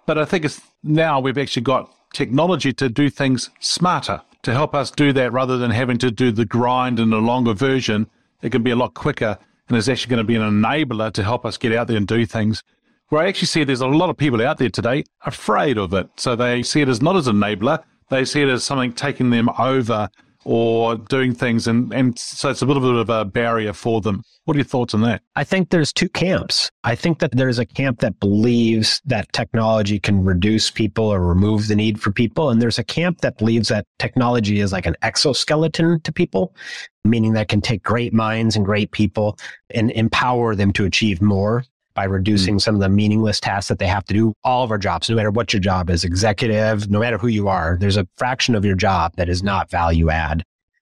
But 0.08 0.18
I 0.18 0.26
think 0.26 0.44
it's 0.44 0.60
now 0.82 1.20
we've 1.20 1.38
actually 1.38 1.62
got 1.62 1.94
technology 2.14 2.74
to 2.74 2.90
do 2.90 3.12
things 3.12 3.52
smarter 3.60 4.24
to 4.42 4.52
help 4.52 4.74
us 4.74 4.90
do 4.90 5.14
that 5.14 5.32
rather 5.32 5.60
than 5.60 5.70
having 5.70 6.00
to 6.00 6.10
do 6.10 6.32
the 6.32 6.46
grind 6.46 7.00
in 7.00 7.14
a 7.14 7.20
longer 7.20 7.54
version. 7.54 8.10
It 8.42 8.52
can 8.52 8.64
be 8.64 8.72
a 8.72 8.76
lot 8.76 8.96
quicker 8.96 9.38
and 9.68 9.78
it's 9.78 9.88
actually 9.88 10.10
going 10.10 10.18
to 10.18 10.24
be 10.24 10.36
an 10.36 10.42
enabler 10.42 11.14
to 11.14 11.24
help 11.24 11.46
us 11.46 11.56
get 11.58 11.72
out 11.72 11.86
there 11.86 11.98
and 11.98 12.08
do 12.08 12.26
things. 12.26 12.64
Where 13.10 13.22
I 13.22 13.28
actually 13.28 13.48
see 13.48 13.64
there's 13.64 13.82
a 13.82 13.88
lot 13.88 14.10
of 14.10 14.18
people 14.18 14.42
out 14.42 14.58
there 14.58 14.70
today 14.70 15.04
afraid 15.28 15.78
of 15.78 15.94
it. 15.94 16.10
So 16.18 16.36
they 16.36 16.64
see 16.64 16.82
it 16.82 16.90
as 16.90 17.04
not 17.04 17.16
as 17.16 17.28
an 17.28 17.36
enabler, 17.36 17.84
they 18.10 18.26
see 18.26 18.42
it 18.42 18.50
as 18.50 18.64
something 18.64 18.94
taking 18.94 19.30
them 19.30 19.48
over 19.60 20.10
or 20.46 20.96
doing 20.96 21.34
things. 21.34 21.68
And, 21.68 21.94
and 21.94 22.18
so 22.18 22.50
it's 22.50 22.62
a 22.62 22.66
little 22.66 22.82
bit 22.82 22.96
of 22.96 23.10
a 23.10 23.26
barrier 23.26 23.74
for 23.74 24.02
them. 24.02 24.24
What 24.46 24.56
are 24.56 24.60
your 24.60 24.66
thoughts 24.66 24.94
on 24.94 25.02
that? 25.02 25.22
I 25.36 25.44
think 25.44 25.70
there's 25.70 25.94
two 25.94 26.10
camps. 26.10 26.72
I 26.84 26.96
think 26.96 27.20
that 27.20 27.32
there's 27.32 27.60
a 27.60 27.66
camp 27.66 28.00
that 28.00 28.20
believes 28.20 29.02
that 29.06 29.32
technology 29.34 30.00
can 30.00 30.24
reduce 30.24 30.72
people 30.72 31.06
or 31.06 31.22
remove 31.22 31.68
the 31.68 31.76
need 31.76 32.02
for 32.02 32.12
people. 32.12 32.50
And 32.50 32.62
there's 32.62 32.80
a 32.80 32.84
camp 32.84 33.22
that 33.22 33.38
believes 33.38 33.68
that 33.68 33.86
technology 34.00 34.60
is 34.60 34.72
like 34.72 34.86
an 34.86 34.96
exoskeleton 35.02 36.02
to 36.02 36.12
people, 36.12 36.56
meaning 37.04 37.34
that 37.34 37.48
can 37.48 37.62
take 37.62 37.84
great 37.84 38.14
minds 38.14 38.56
and 38.56 38.66
great 38.66 38.92
people 38.92 39.38
and 39.70 39.92
empower 39.92 40.56
them 40.56 40.74
to 40.74 40.86
achieve 40.86 41.22
more 41.22 41.64
by 41.94 42.06
reducing 42.06 42.56
mm. 42.56 42.62
some 42.62 42.76
of 42.76 42.82
the 42.82 42.90
meaningless 42.90 43.40
tasks 43.40 43.68
that 43.70 43.80
they 43.80 43.88
have 43.88 44.06
to 44.06 44.14
do. 44.14 44.34
All 44.44 44.64
of 44.64 44.72
our 44.72 44.78
jobs, 44.78 45.10
no 45.10 45.16
matter 45.16 45.32
what 45.32 45.54
your 45.54 45.60
job 45.60 45.90
is, 45.90 46.04
executive, 46.04 46.90
no 46.90 47.00
matter 47.00 47.18
who 47.18 47.28
you 47.28 47.48
are, 47.48 47.78
there's 47.80 47.98
a 47.98 48.08
fraction 48.18 48.56
of 48.56 48.66
your 48.66 48.76
job 48.76 49.14
that 49.18 49.30
is 49.30 49.44
not 49.44 49.70
value 49.70 50.10
add. 50.10 50.44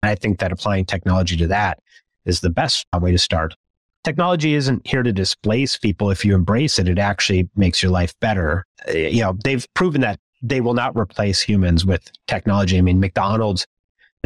And 0.03 0.10
I 0.10 0.15
think 0.15 0.39
that 0.39 0.51
applying 0.51 0.86
technology 0.86 1.38
to 1.38 1.47
that 1.47 1.79
is 2.25 2.41
the 2.41 2.49
best 2.49 2.86
way 2.99 3.12
to 3.12 3.17
start. 3.17 3.55
Technology 4.03 4.53
isn't 4.53 4.86
here 4.88 5.03
to 5.03 5.12
displace 5.12 5.77
people. 5.77 6.12
If 6.12 6.23
you 6.23 6.36
embrace 6.36 6.79
it, 6.79 6.88
it 6.88 6.99
actually 6.99 7.49
makes 7.55 7.81
your 7.81 7.91
life 7.91 8.17
better. 8.19 8.65
Uh, 8.88 8.93
you 8.93 9.21
know, 9.21 9.38
they've 9.43 9.65
proven 9.73 10.01
that 10.01 10.19
they 10.41 10.62
will 10.62 10.73
not 10.73 10.95
replace 10.95 11.41
humans 11.41 11.86
with 11.86 12.12
technology. 12.27 12.77
I 12.77 12.81
mean, 12.81 12.99
McDonald's, 12.99 13.65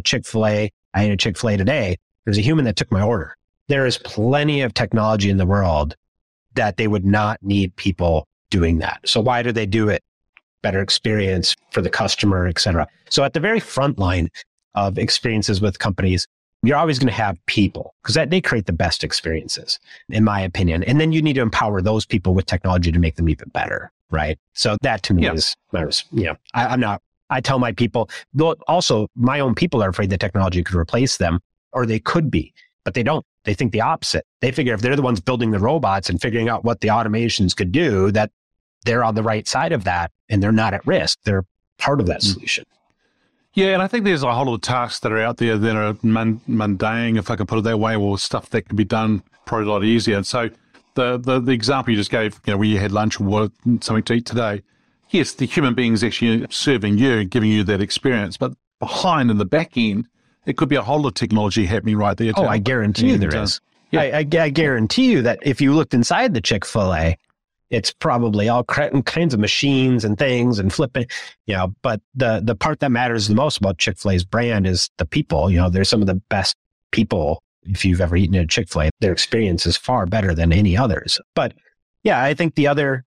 Chick 0.03 0.25
fil 0.25 0.47
A, 0.47 0.71
I 0.93 1.03
ate 1.03 1.11
a 1.11 1.17
Chick 1.17 1.37
fil 1.37 1.51
A 1.51 1.57
today. 1.57 1.97
There's 2.25 2.37
a 2.37 2.41
human 2.41 2.65
that 2.65 2.75
took 2.75 2.91
my 2.91 3.01
order. 3.01 3.37
There 3.67 3.85
is 3.85 3.97
plenty 3.99 4.61
of 4.61 4.73
technology 4.73 5.29
in 5.29 5.37
the 5.37 5.45
world 5.45 5.95
that 6.55 6.77
they 6.77 6.87
would 6.87 7.05
not 7.05 7.41
need 7.41 7.75
people 7.75 8.27
doing 8.49 8.79
that. 8.79 8.99
So 9.05 9.21
why 9.21 9.41
do 9.43 9.51
they 9.51 9.65
do 9.65 9.89
it? 9.89 10.03
Better 10.61 10.81
experience 10.81 11.55
for 11.71 11.81
the 11.81 11.89
customer, 11.89 12.47
et 12.47 12.59
cetera. 12.59 12.87
So 13.09 13.23
at 13.23 13.33
the 13.33 13.39
very 13.39 13.59
front 13.59 13.97
line 13.97 14.29
of 14.75 14.97
experiences 14.97 15.61
with 15.61 15.79
companies, 15.79 16.27
you're 16.63 16.77
always 16.77 16.99
going 16.99 17.07
to 17.07 17.13
have 17.13 17.43
people 17.47 17.95
because 18.03 18.15
they 18.29 18.39
create 18.41 18.67
the 18.67 18.73
best 18.73 19.03
experiences, 19.03 19.79
in 20.09 20.23
my 20.23 20.41
opinion. 20.41 20.83
And 20.83 21.01
then 21.01 21.11
you 21.11 21.21
need 21.21 21.33
to 21.33 21.41
empower 21.41 21.81
those 21.81 22.05
people 22.05 22.35
with 22.35 22.45
technology 22.45 22.91
to 22.91 22.99
make 22.99 23.15
them 23.15 23.27
even 23.29 23.49
better. 23.49 23.91
Right. 24.11 24.37
So 24.53 24.77
that 24.81 25.01
to 25.03 25.13
me 25.13 25.23
yeah. 25.23 25.33
is, 25.33 25.55
you 26.11 26.25
know, 26.25 26.35
I, 26.53 26.67
I'm 26.67 26.79
not, 26.79 27.01
I 27.29 27.41
tell 27.41 27.57
my 27.57 27.71
people, 27.71 28.09
also 28.67 29.07
my 29.15 29.39
own 29.39 29.55
people 29.55 29.81
are 29.81 29.89
afraid 29.89 30.09
that 30.09 30.19
technology 30.19 30.63
could 30.63 30.75
replace 30.75 31.17
them 31.17 31.39
or 31.71 31.85
they 31.85 31.99
could 31.99 32.29
be 32.29 32.53
but 32.83 32.93
they 32.93 33.03
don't. 33.03 33.25
They 33.43 33.53
think 33.53 33.71
the 33.71 33.81
opposite. 33.81 34.25
They 34.41 34.51
figure 34.51 34.73
if 34.73 34.81
they're 34.81 34.95
the 34.95 35.01
ones 35.01 35.19
building 35.19 35.51
the 35.51 35.59
robots 35.59 36.09
and 36.09 36.21
figuring 36.21 36.49
out 36.49 36.63
what 36.63 36.81
the 36.81 36.89
automations 36.89 37.55
could 37.55 37.71
do, 37.71 38.11
that 38.11 38.31
they're 38.85 39.03
on 39.03 39.15
the 39.15 39.23
right 39.23 39.47
side 39.47 39.71
of 39.71 39.83
that 39.83 40.11
and 40.29 40.41
they're 40.41 40.51
not 40.51 40.73
at 40.73 40.85
risk. 40.85 41.19
They're 41.23 41.45
part 41.77 41.99
of 41.99 42.07
that 42.07 42.21
mm. 42.21 42.33
solution. 42.33 42.65
Yeah, 43.53 43.73
and 43.73 43.81
I 43.81 43.87
think 43.87 44.05
there's 44.05 44.23
a 44.23 44.33
whole 44.33 44.45
lot 44.45 44.55
of 44.55 44.61
tasks 44.61 44.99
that 44.99 45.11
are 45.11 45.21
out 45.21 45.37
there 45.37 45.57
that 45.57 45.75
are 45.75 45.97
mundane, 46.03 47.17
if 47.17 47.29
I 47.29 47.35
can 47.35 47.45
put 47.45 47.57
it 47.57 47.63
that 47.65 47.79
way, 47.79 47.95
or 47.95 48.17
stuff 48.17 48.49
that 48.51 48.61
can 48.61 48.77
be 48.77 48.85
done 48.85 49.23
probably 49.45 49.67
a 49.67 49.71
lot 49.71 49.83
easier. 49.83 50.15
And 50.15 50.25
so 50.25 50.49
the, 50.93 51.17
the, 51.17 51.39
the 51.41 51.51
example 51.51 51.91
you 51.91 51.97
just 51.97 52.11
gave, 52.11 52.39
you 52.45 52.53
know, 52.53 52.57
where 52.57 52.67
you 52.67 52.79
had 52.79 52.93
lunch 52.93 53.19
or 53.19 53.49
something 53.81 54.03
to 54.03 54.13
eat 54.13 54.25
today, 54.25 54.61
yes, 55.09 55.33
the 55.33 55.45
human 55.45 55.73
being 55.73 55.93
is 55.93 56.03
actually 56.03 56.47
serving 56.49 56.97
you, 56.97 57.11
and 57.17 57.29
giving 57.29 57.49
you 57.49 57.63
that 57.65 57.81
experience, 57.81 58.37
but 58.37 58.53
behind 58.79 59.29
in 59.29 59.37
the 59.37 59.45
back 59.45 59.75
end, 59.75 60.07
it 60.45 60.57
could 60.57 60.69
be 60.69 60.75
a 60.75 60.81
whole 60.81 61.01
lot 61.01 61.09
of 61.09 61.13
technology 61.13 61.65
happening 61.65 61.97
right 61.97 62.17
there. 62.17 62.33
Oh, 62.35 62.47
I 62.47 62.57
guarantee 62.57 63.09
you 63.09 63.17
there 63.17 63.35
uh. 63.35 63.47
Yeah. 63.91 64.01
I, 64.01 64.05
I, 64.19 64.43
I, 64.43 64.49
guarantee 64.49 65.11
you 65.11 65.21
that 65.23 65.39
if 65.41 65.59
you 65.59 65.73
looked 65.73 65.93
inside 65.93 66.33
the 66.33 66.39
Chick 66.39 66.65
fil 66.65 66.93
A, 66.93 67.17
it's 67.69 67.91
probably 67.91 68.47
all 68.47 68.63
kinds 68.63 69.33
of 69.33 69.39
machines 69.39 70.05
and 70.05 70.17
things 70.17 70.59
and 70.59 70.71
flipping, 70.71 71.07
you 71.45 71.55
know. 71.55 71.73
But 71.81 72.01
the, 72.15 72.41
the 72.43 72.55
part 72.55 72.79
that 72.79 72.91
matters 72.91 73.27
the 73.27 73.35
most 73.35 73.57
about 73.57 73.77
Chick 73.79 73.97
fil 73.97 74.11
A's 74.11 74.23
brand 74.23 74.65
is 74.65 74.89
the 74.97 75.05
people. 75.05 75.49
You 75.49 75.57
know, 75.57 75.69
they're 75.69 75.83
some 75.83 76.01
of 76.01 76.07
the 76.07 76.15
best 76.29 76.55
people. 76.91 77.43
If 77.63 77.85
you've 77.85 78.01
ever 78.01 78.15
eaten 78.15 78.35
at 78.35 78.49
Chick 78.49 78.69
fil 78.69 78.83
A, 78.83 78.89
their 79.01 79.11
experience 79.11 79.65
is 79.65 79.75
far 79.75 80.05
better 80.05 80.33
than 80.33 80.53
any 80.53 80.77
others. 80.77 81.19
But 81.35 81.53
yeah, 82.03 82.23
I 82.23 82.33
think 82.33 82.55
the 82.55 82.67
other, 82.67 83.03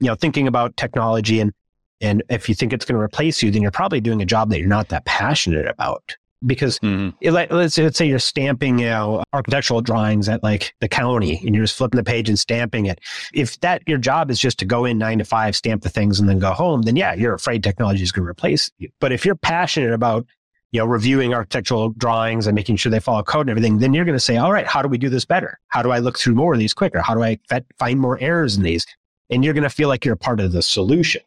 you 0.00 0.08
know, 0.08 0.16
thinking 0.16 0.48
about 0.48 0.76
technology 0.76 1.40
and 1.40 1.52
and 2.00 2.22
if 2.28 2.48
you 2.48 2.54
think 2.54 2.72
it's 2.72 2.84
going 2.84 2.98
to 2.98 3.02
replace 3.02 3.42
you, 3.42 3.50
then 3.50 3.62
you're 3.62 3.70
probably 3.70 4.00
doing 4.00 4.20
a 4.20 4.26
job 4.26 4.50
that 4.50 4.58
you're 4.58 4.68
not 4.68 4.88
that 4.88 5.04
passionate 5.04 5.66
about. 5.66 6.16
Because 6.46 6.78
mm-hmm. 6.80 7.16
it, 7.20 7.32
let's, 7.32 7.78
let's 7.78 7.96
say 7.96 8.06
you're 8.06 8.18
stamping, 8.18 8.78
you 8.78 8.86
know, 8.86 9.24
architectural 9.32 9.80
drawings 9.80 10.28
at 10.28 10.42
like 10.42 10.74
the 10.80 10.88
county 10.88 11.40
and 11.44 11.54
you're 11.54 11.64
just 11.64 11.76
flipping 11.76 11.96
the 11.96 12.04
page 12.04 12.28
and 12.28 12.38
stamping 12.38 12.86
it. 12.86 13.00
If 13.32 13.60
that 13.60 13.82
your 13.86 13.98
job 13.98 14.30
is 14.30 14.38
just 14.38 14.58
to 14.58 14.64
go 14.64 14.84
in 14.84 14.98
nine 14.98 15.18
to 15.18 15.24
five, 15.24 15.56
stamp 15.56 15.82
the 15.82 15.88
things 15.88 16.20
and 16.20 16.28
then 16.28 16.38
go 16.38 16.52
home, 16.52 16.82
then 16.82 16.96
yeah, 16.96 17.14
you're 17.14 17.34
afraid 17.34 17.62
technology 17.62 18.02
is 18.02 18.12
going 18.12 18.24
to 18.24 18.30
replace 18.30 18.70
you. 18.78 18.90
But 19.00 19.12
if 19.12 19.24
you're 19.24 19.36
passionate 19.36 19.92
about 19.92 20.26
you 20.74 20.80
know, 20.80 20.86
reviewing 20.86 21.32
architectural 21.32 21.90
drawings 21.90 22.48
and 22.48 22.54
making 22.56 22.74
sure 22.74 22.90
they 22.90 22.98
follow 22.98 23.22
code 23.22 23.42
and 23.42 23.50
everything, 23.50 23.78
then 23.78 23.94
you're 23.94 24.04
going 24.04 24.16
to 24.16 24.20
say, 24.20 24.38
all 24.38 24.52
right, 24.52 24.66
how 24.66 24.82
do 24.82 24.88
we 24.88 24.98
do 24.98 25.08
this 25.08 25.24
better? 25.24 25.60
How 25.68 25.84
do 25.84 25.92
I 25.92 26.00
look 26.00 26.18
through 26.18 26.34
more 26.34 26.52
of 26.52 26.58
these 26.58 26.74
quicker? 26.74 27.00
How 27.00 27.14
do 27.14 27.22
I 27.22 27.38
find 27.78 28.00
more 28.00 28.18
errors 28.20 28.56
in 28.56 28.64
these? 28.64 28.84
And 29.30 29.44
you're 29.44 29.54
going 29.54 29.62
to 29.62 29.70
feel 29.70 29.88
like 29.88 30.04
you're 30.04 30.14
a 30.14 30.16
part 30.16 30.40
of 30.40 30.50
the 30.50 30.62
solution. 30.62 31.22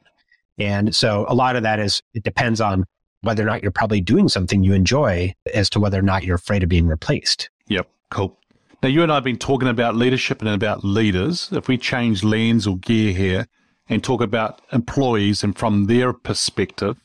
And 0.57 0.93
so 0.93 1.25
a 1.29 1.33
lot 1.33 1.55
of 1.55 1.63
that 1.63 1.79
is, 1.79 2.01
it 2.13 2.23
depends 2.23 2.59
on 2.59 2.83
whether 3.27 3.43
or 3.43 3.45
not 3.45 3.61
you're 3.61 3.71
probably 3.71 3.99
doing 3.99 4.29
something 4.29 4.63
you 4.63 4.73
enjoy 4.73 5.33
as 5.53 5.69
to 5.69 5.81
whether 5.81 5.99
or 5.99 6.01
not 6.01 6.23
you're 6.23 6.37
afraid 6.37 6.63
of 6.63 6.69
being 6.69 6.87
replaced. 6.87 7.49
Yep. 7.67 7.87
Cool. 8.09 8.39
Now, 8.81 8.87
you 8.87 9.03
and 9.03 9.11
I 9.11 9.15
have 9.15 9.25
been 9.25 9.37
talking 9.37 9.67
about 9.67 9.95
leadership 9.97 10.39
and 10.39 10.49
about 10.49 10.85
leaders. 10.85 11.49
If 11.51 11.67
we 11.67 11.77
change 11.77 12.23
lens 12.23 12.65
or 12.65 12.77
gear 12.77 13.11
here 13.11 13.47
and 13.89 14.01
talk 14.01 14.21
about 14.21 14.61
employees 14.71 15.43
and 15.43 15.57
from 15.57 15.87
their 15.87 16.13
perspective, 16.13 16.95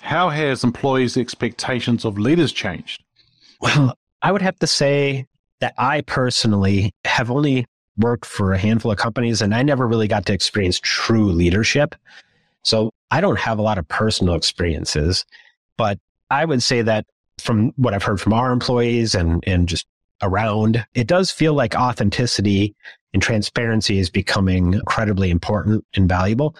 how 0.00 0.30
has 0.30 0.64
employees' 0.64 1.18
expectations 1.18 2.06
of 2.06 2.18
leaders 2.18 2.50
changed? 2.50 3.04
Well, 3.60 3.94
I 4.22 4.32
would 4.32 4.42
have 4.42 4.58
to 4.60 4.66
say 4.66 5.26
that 5.60 5.74
I 5.76 6.00
personally 6.00 6.94
have 7.04 7.30
only 7.30 7.66
worked 7.98 8.24
for 8.24 8.54
a 8.54 8.58
handful 8.58 8.90
of 8.90 8.96
companies 8.96 9.42
and 9.42 9.54
I 9.54 9.62
never 9.62 9.86
really 9.86 10.08
got 10.08 10.24
to 10.26 10.32
experience 10.32 10.80
true 10.82 11.26
leadership. 11.26 11.94
So 12.62 12.90
I 13.10 13.20
don't 13.20 13.38
have 13.38 13.58
a 13.58 13.62
lot 13.62 13.76
of 13.76 13.86
personal 13.88 14.34
experiences, 14.34 15.26
but 15.78 15.98
I 16.30 16.44
would 16.44 16.62
say 16.62 16.82
that 16.82 17.06
from 17.38 17.72
what 17.76 17.94
I've 17.94 18.02
heard 18.02 18.20
from 18.20 18.34
our 18.34 18.52
employees 18.52 19.14
and, 19.14 19.42
and 19.46 19.66
just 19.66 19.86
around, 20.22 20.84
it 20.94 21.06
does 21.06 21.30
feel 21.30 21.54
like 21.54 21.74
authenticity 21.74 22.74
and 23.14 23.22
transparency 23.22 23.98
is 23.98 24.10
becoming 24.10 24.74
incredibly 24.74 25.30
important 25.30 25.86
and 25.94 26.06
valuable. 26.06 26.54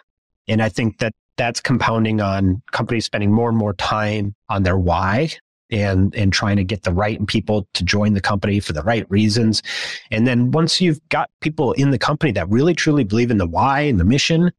And 0.48 0.62
I 0.62 0.70
think 0.70 0.98
that 0.98 1.12
that's 1.36 1.60
compounding 1.60 2.20
on 2.20 2.62
companies 2.72 3.04
spending 3.04 3.32
more 3.32 3.48
and 3.50 3.58
more 3.58 3.74
time 3.74 4.34
on 4.48 4.62
their 4.62 4.78
why 4.78 5.30
and 5.70 6.14
and 6.14 6.32
trying 6.32 6.56
to 6.56 6.64
get 6.64 6.82
the 6.84 6.92
right 6.92 7.24
people 7.26 7.68
to 7.74 7.84
join 7.84 8.14
the 8.14 8.20
company 8.22 8.58
for 8.58 8.72
the 8.72 8.82
right 8.82 9.08
reasons. 9.10 9.62
And 10.10 10.26
then 10.26 10.50
once 10.50 10.80
you've 10.80 11.06
got 11.10 11.30
people 11.40 11.72
in 11.72 11.90
the 11.90 11.98
company 11.98 12.32
that 12.32 12.48
really 12.48 12.74
truly 12.74 13.04
believe 13.04 13.30
in 13.30 13.36
the 13.36 13.46
why 13.46 13.82
and 13.82 14.00
the 14.00 14.04
mission, 14.04 14.50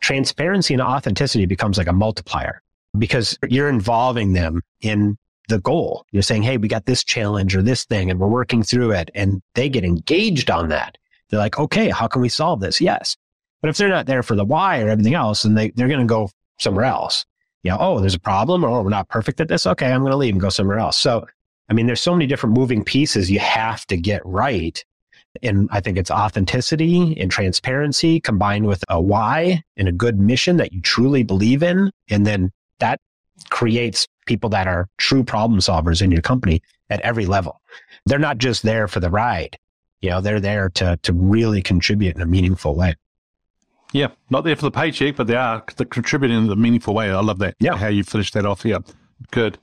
transparency 0.00 0.74
and 0.74 0.82
authenticity 0.82 1.46
becomes 1.46 1.78
like 1.78 1.86
a 1.86 1.92
multiplier 1.92 2.62
because 2.98 3.38
you're 3.48 3.68
involving 3.68 4.32
them 4.32 4.62
in 4.80 5.16
the 5.48 5.60
goal. 5.60 6.06
You're 6.12 6.22
saying, 6.22 6.42
"Hey, 6.42 6.56
we 6.56 6.68
got 6.68 6.86
this 6.86 7.04
challenge 7.04 7.56
or 7.56 7.62
this 7.62 7.84
thing 7.84 8.10
and 8.10 8.20
we're 8.20 8.28
working 8.28 8.62
through 8.62 8.92
it." 8.92 9.10
And 9.14 9.42
they 9.54 9.68
get 9.68 9.84
engaged 9.84 10.50
on 10.50 10.68
that. 10.68 10.96
They're 11.28 11.40
like, 11.40 11.58
"Okay, 11.58 11.90
how 11.90 12.06
can 12.06 12.22
we 12.22 12.28
solve 12.28 12.60
this?" 12.60 12.80
Yes. 12.80 13.16
But 13.60 13.68
if 13.68 13.76
they're 13.76 13.88
not 13.88 14.06
there 14.06 14.22
for 14.22 14.34
the 14.34 14.44
why 14.44 14.80
or 14.80 14.88
everything 14.88 15.14
else, 15.14 15.42
then 15.42 15.54
they, 15.54 15.70
they're 15.70 15.88
going 15.88 16.00
to 16.00 16.06
go 16.06 16.30
somewhere 16.58 16.86
else. 16.86 17.26
You 17.62 17.70
know, 17.70 17.78
oh, 17.78 18.00
there's 18.00 18.14
a 18.14 18.20
problem 18.20 18.64
or 18.64 18.68
oh, 18.68 18.82
we're 18.82 18.90
not 18.90 19.08
perfect 19.08 19.40
at 19.40 19.48
this. 19.48 19.66
Okay, 19.66 19.90
I'm 19.90 20.00
going 20.00 20.12
to 20.12 20.16
leave 20.16 20.32
and 20.32 20.40
go 20.40 20.48
somewhere 20.48 20.78
else. 20.78 20.96
So, 20.96 21.26
I 21.68 21.74
mean, 21.74 21.86
there's 21.86 22.00
so 22.00 22.14
many 22.14 22.26
different 22.26 22.56
moving 22.56 22.84
pieces 22.84 23.30
you 23.30 23.38
have 23.38 23.86
to 23.88 23.96
get 23.96 24.24
right. 24.24 24.82
And 25.42 25.68
I 25.70 25.80
think 25.80 25.98
it's 25.98 26.10
authenticity 26.10 27.18
and 27.20 27.30
transparency 27.30 28.18
combined 28.18 28.66
with 28.66 28.82
a 28.88 29.00
why 29.00 29.62
and 29.76 29.88
a 29.88 29.92
good 29.92 30.18
mission 30.18 30.56
that 30.56 30.72
you 30.72 30.80
truly 30.80 31.22
believe 31.22 31.62
in. 31.62 31.90
And 32.08 32.26
then 32.26 32.50
that 32.80 33.00
creates 33.50 34.06
people 34.26 34.50
that 34.50 34.66
are 34.66 34.88
true 34.98 35.24
problem 35.24 35.60
solvers 35.60 36.02
in 36.02 36.10
your 36.10 36.22
company 36.22 36.62
at 36.90 37.00
every 37.00 37.26
level. 37.26 37.60
They're 38.06 38.18
not 38.18 38.38
just 38.38 38.62
there 38.62 38.88
for 38.88 39.00
the 39.00 39.10
ride. 39.10 39.58
You 40.00 40.10
know, 40.10 40.20
they're 40.20 40.40
there 40.40 40.68
to, 40.70 40.98
to 41.02 41.12
really 41.12 41.62
contribute 41.62 42.16
in 42.16 42.22
a 42.22 42.26
meaningful 42.26 42.74
way. 42.74 42.94
Yeah, 43.92 44.08
not 44.30 44.44
there 44.44 44.56
for 44.56 44.62
the 44.62 44.70
paycheck, 44.70 45.16
but 45.16 45.26
they 45.26 45.34
are 45.34 45.60
contributing 45.60 46.44
in 46.44 46.50
a 46.50 46.56
meaningful 46.56 46.94
way. 46.94 47.10
I 47.10 47.20
love 47.20 47.38
that. 47.40 47.56
Yeah, 47.58 47.76
how 47.76 47.88
you 47.88 48.04
finished 48.04 48.34
that 48.34 48.46
off. 48.46 48.64
Yeah, 48.64 48.78
good. 49.30 49.58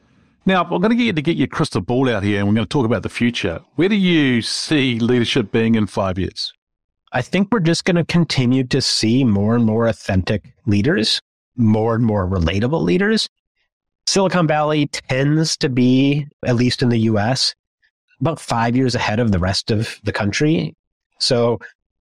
Now 0.45 0.63
I'm 0.63 0.69
going 0.69 0.89
to 0.89 0.95
get 0.95 1.03
you 1.05 1.13
to 1.13 1.21
get 1.21 1.37
your 1.37 1.47
crystal 1.47 1.81
ball 1.81 2.09
out 2.09 2.23
here, 2.23 2.39
and 2.39 2.47
we're 2.47 2.53
going 2.53 2.67
to 2.67 2.69
talk 2.69 2.85
about 2.85 3.03
the 3.03 3.09
future. 3.09 3.61
Where 3.75 3.89
do 3.89 3.95
you 3.95 4.41
see 4.41 4.99
leadership 4.99 5.51
being 5.51 5.75
in 5.75 5.87
five 5.87 6.19
years? 6.19 6.53
I 7.13 7.21
think 7.21 7.49
we're 7.51 7.61
just 7.61 7.85
going 7.85 7.95
to 7.95 8.05
continue 8.05 8.65
to 8.65 8.81
see 8.81 9.23
more 9.23 9.55
and 9.55 9.65
more 9.65 9.87
authentic 9.87 10.53
leaders, 10.65 11.21
more 11.57 11.95
and 11.95 12.05
more 12.05 12.27
relatable 12.27 12.81
leaders. 12.81 13.29
Silicon 14.05 14.47
Valley 14.47 14.87
tends 14.87 15.57
to 15.57 15.69
be, 15.69 16.27
at 16.45 16.55
least 16.55 16.81
in 16.81 16.89
the 16.89 16.99
US, 16.99 17.53
about 18.21 18.39
five 18.39 18.75
years 18.75 18.95
ahead 18.95 19.19
of 19.19 19.31
the 19.31 19.39
rest 19.39 19.69
of 19.69 19.99
the 20.03 20.13
country. 20.13 20.75
So 21.19 21.59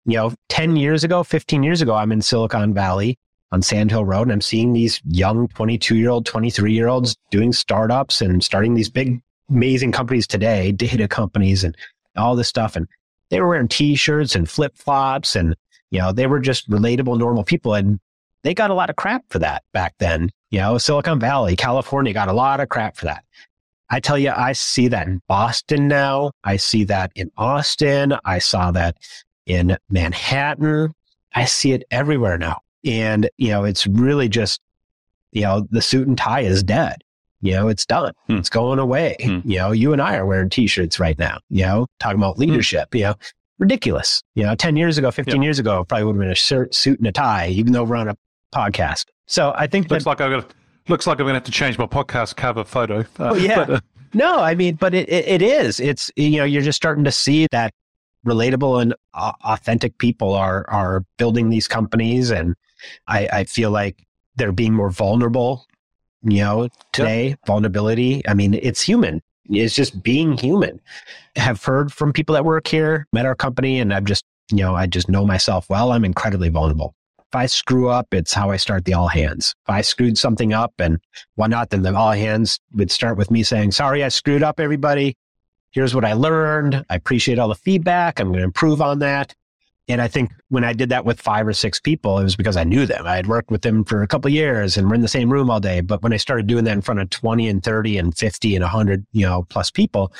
you 0.07 0.15
know, 0.15 0.33
10 0.47 0.77
years 0.77 1.03
ago, 1.03 1.21
15 1.21 1.63
years 1.63 1.81
ago, 1.81 1.93
I'm 1.93 2.13
in 2.13 2.21
Silicon 2.21 2.73
Valley 2.73 3.19
on 3.51 3.61
Sand 3.61 3.91
Hill 3.91 4.05
Road 4.05 4.23
and 4.23 4.31
I'm 4.31 4.41
seeing 4.41 4.71
these 4.71 5.01
young 5.05 5.49
22 5.49 5.97
year 5.97 6.09
old, 6.09 6.25
23 6.25 6.73
year 6.73 6.87
olds 6.87 7.17
doing 7.29 7.51
startups 7.51 8.21
and 8.21 8.41
starting 8.41 8.73
these 8.73 8.89
big, 8.89 9.21
amazing 9.49 9.91
companies 9.91 10.25
today, 10.25 10.71
data 10.71 11.09
companies 11.09 11.65
and 11.65 11.75
all 12.15 12.37
this 12.37 12.47
stuff. 12.47 12.77
And 12.77 12.87
they 13.29 13.41
were 13.41 13.49
wearing 13.49 13.67
t 13.67 13.95
shirts 13.95 14.33
and 14.33 14.49
flip 14.49 14.77
flops 14.77 15.35
and, 15.35 15.55
you 15.91 15.99
know, 15.99 16.13
they 16.13 16.25
were 16.25 16.39
just 16.39 16.69
relatable, 16.69 17.19
normal 17.19 17.43
people. 17.43 17.73
And 17.73 17.99
they 18.47 18.53
got 18.53 18.71
a 18.71 18.73
lot 18.73 18.89
of 18.89 18.95
crap 18.95 19.25
for 19.27 19.39
that 19.39 19.63
back 19.73 19.93
then. 19.99 20.31
You 20.51 20.59
know, 20.59 20.77
Silicon 20.77 21.19
Valley, 21.19 21.57
California 21.57 22.13
got 22.13 22.29
a 22.29 22.33
lot 22.33 22.61
of 22.61 22.69
crap 22.69 22.95
for 22.95 23.03
that. 23.03 23.25
I 23.89 23.99
tell 23.99 24.17
you, 24.17 24.31
I 24.33 24.53
see 24.53 24.87
that 24.87 25.05
in 25.05 25.21
Boston 25.27 25.89
now. 25.89 26.31
I 26.45 26.55
see 26.55 26.85
that 26.85 27.11
in 27.13 27.29
Austin. 27.35 28.15
I 28.23 28.39
saw 28.39 28.71
that 28.71 28.95
in 29.45 29.77
Manhattan. 29.89 30.93
I 31.35 31.43
see 31.43 31.73
it 31.73 31.83
everywhere 31.91 32.37
now. 32.37 32.61
And, 32.85 33.29
you 33.35 33.49
know, 33.49 33.65
it's 33.65 33.85
really 33.85 34.29
just, 34.29 34.61
you 35.33 35.41
know, 35.41 35.67
the 35.69 35.81
suit 35.81 36.07
and 36.07 36.17
tie 36.17 36.41
is 36.41 36.63
dead. 36.63 37.03
You 37.41 37.51
know, 37.51 37.67
it's 37.67 37.85
done. 37.85 38.13
Hmm. 38.27 38.37
It's 38.37 38.49
going 38.49 38.79
away. 38.79 39.17
Hmm. 39.21 39.39
You 39.43 39.57
know, 39.57 39.71
you 39.73 39.91
and 39.91 40.01
I 40.01 40.15
are 40.15 40.25
wearing 40.25 40.49
t-shirts 40.49 41.01
right 41.01 41.19
now, 41.19 41.39
you 41.49 41.65
know, 41.65 41.87
talking 41.99 42.17
about 42.17 42.35
hmm. 42.35 42.43
leadership, 42.43 42.93
hmm. 42.93 42.97
you 42.97 43.03
know, 43.03 43.15
ridiculous. 43.59 44.23
You 44.35 44.43
know, 44.43 44.55
10 44.55 44.77
years 44.77 44.97
ago, 44.97 45.11
15 45.11 45.35
yep. 45.35 45.43
years 45.43 45.59
ago, 45.59 45.83
probably 45.83 46.05
would 46.05 46.15
have 46.15 46.21
been 46.21 46.31
a 46.31 46.35
shirt, 46.35 46.73
suit 46.73 46.99
and 46.99 47.07
a 47.07 47.11
tie, 47.11 47.49
even 47.49 47.73
though 47.73 47.83
we're 47.83 47.97
on 47.97 48.07
a 48.07 48.17
podcast. 48.53 49.05
So 49.25 49.53
I 49.55 49.67
think 49.67 49.89
looks 49.89 50.03
that, 50.03 50.09
like 50.09 50.21
I've 50.21 50.31
got, 50.31 50.53
looks 50.87 51.07
like 51.07 51.19
I'm 51.19 51.25
going 51.25 51.33
to 51.33 51.39
have 51.39 51.43
to 51.43 51.51
change 51.51 51.77
my 51.77 51.85
podcast 51.85 52.35
cover 52.35 52.63
photo. 52.63 53.01
Uh, 53.19 53.31
oh, 53.31 53.35
yeah. 53.35 53.65
But, 53.65 53.69
uh, 53.69 53.79
no, 54.13 54.39
I 54.39 54.55
mean, 54.55 54.75
but 54.75 54.93
it, 54.93 55.09
it, 55.09 55.27
it 55.27 55.41
is. 55.41 55.79
It's, 55.79 56.11
you 56.15 56.37
know, 56.37 56.45
you're 56.45 56.61
just 56.61 56.77
starting 56.77 57.03
to 57.03 57.11
see 57.11 57.47
that 57.51 57.73
relatable 58.25 58.81
and 58.81 58.93
uh, 59.13 59.31
authentic 59.45 59.97
people 59.97 60.33
are 60.33 60.65
are 60.69 61.05
building 61.17 61.49
these 61.49 61.67
companies, 61.67 62.29
and 62.29 62.55
I, 63.07 63.27
I 63.31 63.43
feel 63.45 63.71
like 63.71 64.03
they're 64.35 64.51
being 64.51 64.73
more 64.73 64.89
vulnerable. 64.89 65.65
You 66.23 66.43
know, 66.43 66.69
today 66.93 67.29
yep. 67.29 67.39
vulnerability. 67.45 68.27
I 68.27 68.33
mean, 68.33 68.53
it's 68.55 68.81
human. 68.81 69.21
It's 69.49 69.75
just 69.75 70.03
being 70.03 70.37
human. 70.37 70.81
Have 71.35 71.63
heard 71.63 71.93
from 71.93 72.11
people 72.11 72.33
that 72.33 72.43
work 72.43 72.67
here, 72.67 73.07
met 73.13 73.25
our 73.25 73.35
company, 73.35 73.79
and 73.79 73.93
I've 73.93 74.05
just 74.05 74.25
you 74.51 74.57
know 74.57 74.75
I 74.75 74.87
just 74.87 75.09
know 75.09 75.25
myself 75.25 75.69
well. 75.69 75.91
I'm 75.91 76.03
incredibly 76.05 76.49
vulnerable. 76.49 76.95
If 77.31 77.35
I 77.35 77.45
screw 77.45 77.89
up, 77.89 78.13
it's 78.13 78.33
how 78.33 78.51
I 78.51 78.57
start 78.57 78.85
the 78.85 78.93
all 78.93 79.09
hands. 79.09 79.53
If 79.65 79.69
I 79.69 79.81
screwed 79.81 80.17
something 80.17 80.53
up 80.53 80.73
and 80.79 80.99
whatnot, 81.35 81.71
then 81.71 81.81
the 81.81 81.95
all 81.95 82.13
hands 82.13 82.59
would 82.73 82.89
start 82.89 83.17
with 83.17 83.31
me 83.31 83.43
saying, 83.43 83.71
sorry, 83.71 84.03
I 84.03 84.07
screwed 84.09 84.43
up 84.43 84.59
everybody 84.59 85.15
here's 85.77 85.93
what 85.93 86.05
I 86.05 86.13
learned. 86.13 86.83
I 86.89 86.95
appreciate 86.95 87.37
all 87.37 87.49
the 87.49 87.55
feedback. 87.55 88.19
I'm 88.19 88.29
going 88.29 88.39
to 88.39 88.43
improve 88.43 88.81
on 88.81 88.97
that. 88.99 89.35
And 89.87 90.01
I 90.01 90.07
think 90.07 90.31
when 90.49 90.63
I 90.63 90.73
did 90.73 90.89
that 90.89 91.05
with 91.05 91.21
five 91.21 91.47
or 91.47 91.53
six 91.53 91.79
people, 91.79 92.17
it 92.17 92.23
was 92.23 92.35
because 92.35 92.57
I 92.57 92.63
knew 92.63 92.87
them. 92.87 93.05
I 93.05 93.15
had 93.15 93.27
worked 93.27 93.51
with 93.51 93.61
them 93.61 93.85
for 93.85 94.01
a 94.01 94.07
couple 94.07 94.29
years 94.31 94.75
and 94.75 94.89
we're 94.89 94.95
in 94.95 95.01
the 95.01 95.07
same 95.07 95.31
room 95.31 95.51
all 95.51 95.59
day. 95.59 95.81
But 95.81 96.01
when 96.01 96.13
I 96.13 96.17
started 96.17 96.47
doing 96.47 96.63
that 96.63 96.73
in 96.73 96.81
front 96.81 96.99
of 96.99 97.11
20 97.11 97.47
and 97.47 97.63
30 97.63 97.99
and 97.99 98.17
50 98.17 98.55
and 98.55 98.63
100, 98.63 99.05
you 99.11 99.25
know, 99.25 99.45
plus 99.49 99.69
people, 99.69 100.11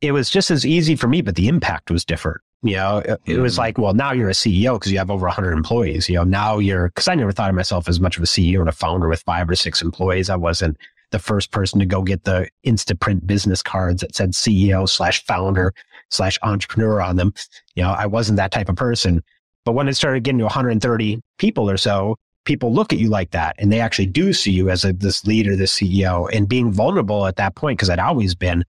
it 0.00 0.12
was 0.12 0.30
just 0.30 0.50
as 0.50 0.64
easy 0.64 0.96
for 0.96 1.06
me, 1.06 1.20
but 1.20 1.36
the 1.36 1.48
impact 1.48 1.90
was 1.90 2.04
different. 2.04 2.40
You 2.64 2.76
know, 2.76 2.98
it, 2.98 3.20
it 3.26 3.38
was 3.38 3.52
mm-hmm. 3.52 3.60
like, 3.60 3.78
well, 3.78 3.92
now 3.92 4.12
you're 4.12 4.30
a 4.30 4.32
CEO 4.32 4.76
because 4.76 4.90
you 4.90 4.96
have 4.96 5.10
over 5.10 5.26
100 5.26 5.52
employees. 5.52 6.08
You 6.08 6.16
know, 6.16 6.24
now 6.24 6.58
you're, 6.58 6.88
because 6.88 7.08
I 7.08 7.14
never 7.14 7.30
thought 7.30 7.50
of 7.50 7.54
myself 7.54 7.88
as 7.88 8.00
much 8.00 8.16
of 8.16 8.22
a 8.22 8.26
CEO 8.26 8.60
and 8.60 8.70
a 8.70 8.72
founder 8.72 9.06
with 9.06 9.20
five 9.22 9.50
or 9.50 9.54
six 9.54 9.82
employees. 9.82 10.30
I 10.30 10.36
wasn't 10.36 10.78
the 11.10 11.18
first 11.18 11.50
person 11.50 11.78
to 11.78 11.86
go 11.86 12.02
get 12.02 12.24
the 12.24 12.48
Instaprint 12.66 13.26
business 13.26 13.62
cards 13.62 14.00
that 14.00 14.16
said 14.16 14.32
CEO 14.32 14.88
slash 14.88 15.24
founder 15.26 15.74
slash 16.08 16.38
entrepreneur 16.42 17.02
on 17.02 17.16
them. 17.16 17.34
You 17.74 17.82
know, 17.82 17.90
I 17.90 18.06
wasn't 18.06 18.38
that 18.38 18.50
type 18.50 18.70
of 18.70 18.76
person. 18.76 19.22
But 19.66 19.72
when 19.72 19.86
it 19.86 19.94
started 19.94 20.24
getting 20.24 20.38
to 20.38 20.44
130 20.44 21.20
people 21.38 21.68
or 21.68 21.76
so, 21.76 22.16
people 22.44 22.72
look 22.72 22.94
at 22.94 22.98
you 22.98 23.10
like 23.10 23.30
that 23.32 23.56
and 23.58 23.70
they 23.70 23.80
actually 23.80 24.06
do 24.06 24.32
see 24.32 24.52
you 24.52 24.70
as 24.70 24.84
a, 24.84 24.92
this 24.94 25.26
leader, 25.26 25.54
this 25.54 25.78
CEO 25.78 26.28
and 26.32 26.48
being 26.48 26.72
vulnerable 26.72 27.26
at 27.26 27.36
that 27.36 27.54
point, 27.56 27.78
because 27.78 27.90
I'd 27.90 27.98
always 27.98 28.34
been, 28.34 28.64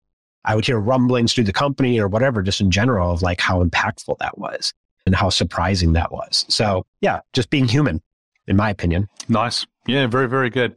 I 0.45 0.55
would 0.55 0.65
hear 0.65 0.79
rumblings 0.79 1.33
through 1.33 1.43
the 1.45 1.53
company 1.53 1.99
or 1.99 2.07
whatever, 2.07 2.41
just 2.41 2.61
in 2.61 2.71
general 2.71 3.11
of 3.11 3.21
like 3.21 3.41
how 3.41 3.63
impactful 3.63 4.17
that 4.19 4.37
was. 4.37 4.73
and 5.05 5.15
how 5.15 5.29
surprising 5.29 5.93
that 5.93 6.11
was. 6.11 6.45
So, 6.49 6.85
yeah, 7.01 7.19
just 7.33 7.49
being 7.51 7.67
human, 7.67 8.01
in 8.47 8.55
my 8.55 8.69
opinion. 8.71 9.07
Nice. 9.29 9.65
Yeah, 9.85 10.07
very, 10.07 10.27
very 10.27 10.49
good. 10.49 10.75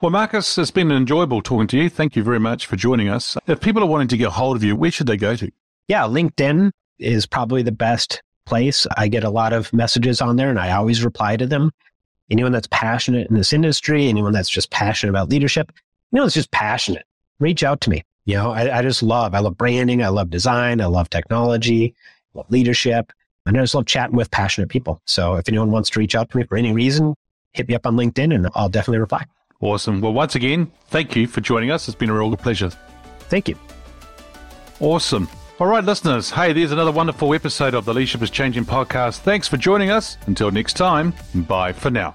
Well, 0.00 0.10
Marcus, 0.10 0.58
it's 0.58 0.70
been 0.72 0.90
enjoyable 0.90 1.40
talking 1.42 1.68
to 1.68 1.76
you. 1.76 1.88
Thank 1.88 2.16
you 2.16 2.22
very 2.24 2.40
much 2.40 2.66
for 2.66 2.74
joining 2.76 3.08
us. 3.08 3.36
If 3.46 3.60
people 3.60 3.82
are 3.82 3.86
wanting 3.86 4.08
to 4.08 4.16
get 4.16 4.28
a 4.28 4.30
hold 4.30 4.56
of 4.56 4.64
you, 4.64 4.74
where 4.74 4.90
should 4.90 5.06
they 5.06 5.16
go 5.16 5.36
to? 5.36 5.50
Yeah, 5.88 6.02
LinkedIn 6.04 6.72
is 6.98 7.26
probably 7.26 7.62
the 7.62 7.70
best 7.72 8.22
place. 8.46 8.86
I 8.96 9.06
get 9.08 9.22
a 9.22 9.30
lot 9.30 9.52
of 9.52 9.72
messages 9.72 10.20
on 10.20 10.34
there 10.36 10.50
and 10.50 10.58
I 10.58 10.72
always 10.72 11.04
reply 11.04 11.36
to 11.36 11.46
them. 11.46 11.70
Anyone 12.30 12.52
that's 12.52 12.68
passionate 12.70 13.28
in 13.28 13.36
this 13.36 13.52
industry, 13.52 14.08
anyone 14.08 14.32
that's 14.32 14.48
just 14.48 14.70
passionate 14.70 15.10
about 15.10 15.28
leadership, 15.28 15.70
anyone 16.12 16.26
that's 16.26 16.34
just 16.34 16.50
passionate, 16.50 17.04
reach 17.38 17.62
out 17.62 17.80
to 17.82 17.90
me. 17.90 18.02
You 18.24 18.34
know, 18.34 18.50
I, 18.52 18.78
I 18.78 18.82
just 18.82 19.02
love, 19.02 19.34
I 19.34 19.38
love 19.38 19.56
branding, 19.56 20.02
I 20.02 20.08
love 20.08 20.30
design, 20.30 20.80
I 20.80 20.86
love 20.86 21.10
technology, 21.10 21.94
I 22.34 22.38
love 22.38 22.50
leadership, 22.50 23.12
and 23.46 23.56
I 23.56 23.60
just 23.60 23.74
love 23.74 23.86
chatting 23.86 24.16
with 24.16 24.30
passionate 24.30 24.68
people. 24.68 25.00
So 25.06 25.36
if 25.36 25.48
anyone 25.48 25.70
wants 25.70 25.90
to 25.90 25.98
reach 25.98 26.14
out 26.14 26.30
to 26.30 26.36
me 26.36 26.44
for 26.44 26.56
any 26.56 26.72
reason, 26.72 27.14
hit 27.52 27.68
me 27.68 27.74
up 27.74 27.86
on 27.86 27.96
LinkedIn 27.96 28.34
and 28.34 28.48
I'll 28.54 28.68
definitely 28.68 28.98
reply. 28.98 29.24
Awesome. 29.60 30.00
Well, 30.00 30.12
once 30.12 30.34
again, 30.34 30.70
thank 30.88 31.16
you 31.16 31.26
for 31.26 31.40
joining 31.40 31.70
us. 31.70 31.88
It's 31.88 31.96
been 31.96 32.10
a 32.10 32.14
real 32.14 32.34
pleasure. 32.36 32.70
Thank 33.20 33.48
you. 33.48 33.56
Awesome. 34.80 35.28
All 35.58 35.66
right, 35.66 35.84
listeners. 35.84 36.30
Hey, 36.30 36.54
there's 36.54 36.72
another 36.72 36.92
wonderful 36.92 37.34
episode 37.34 37.74
of 37.74 37.84
the 37.84 37.92
Leadership 37.92 38.22
is 38.22 38.30
Changing 38.30 38.64
podcast. 38.64 39.18
Thanks 39.18 39.46
for 39.46 39.58
joining 39.58 39.90
us. 39.90 40.16
Until 40.26 40.50
next 40.50 40.74
time, 40.74 41.12
bye 41.34 41.72
for 41.72 41.90
now. 41.90 42.14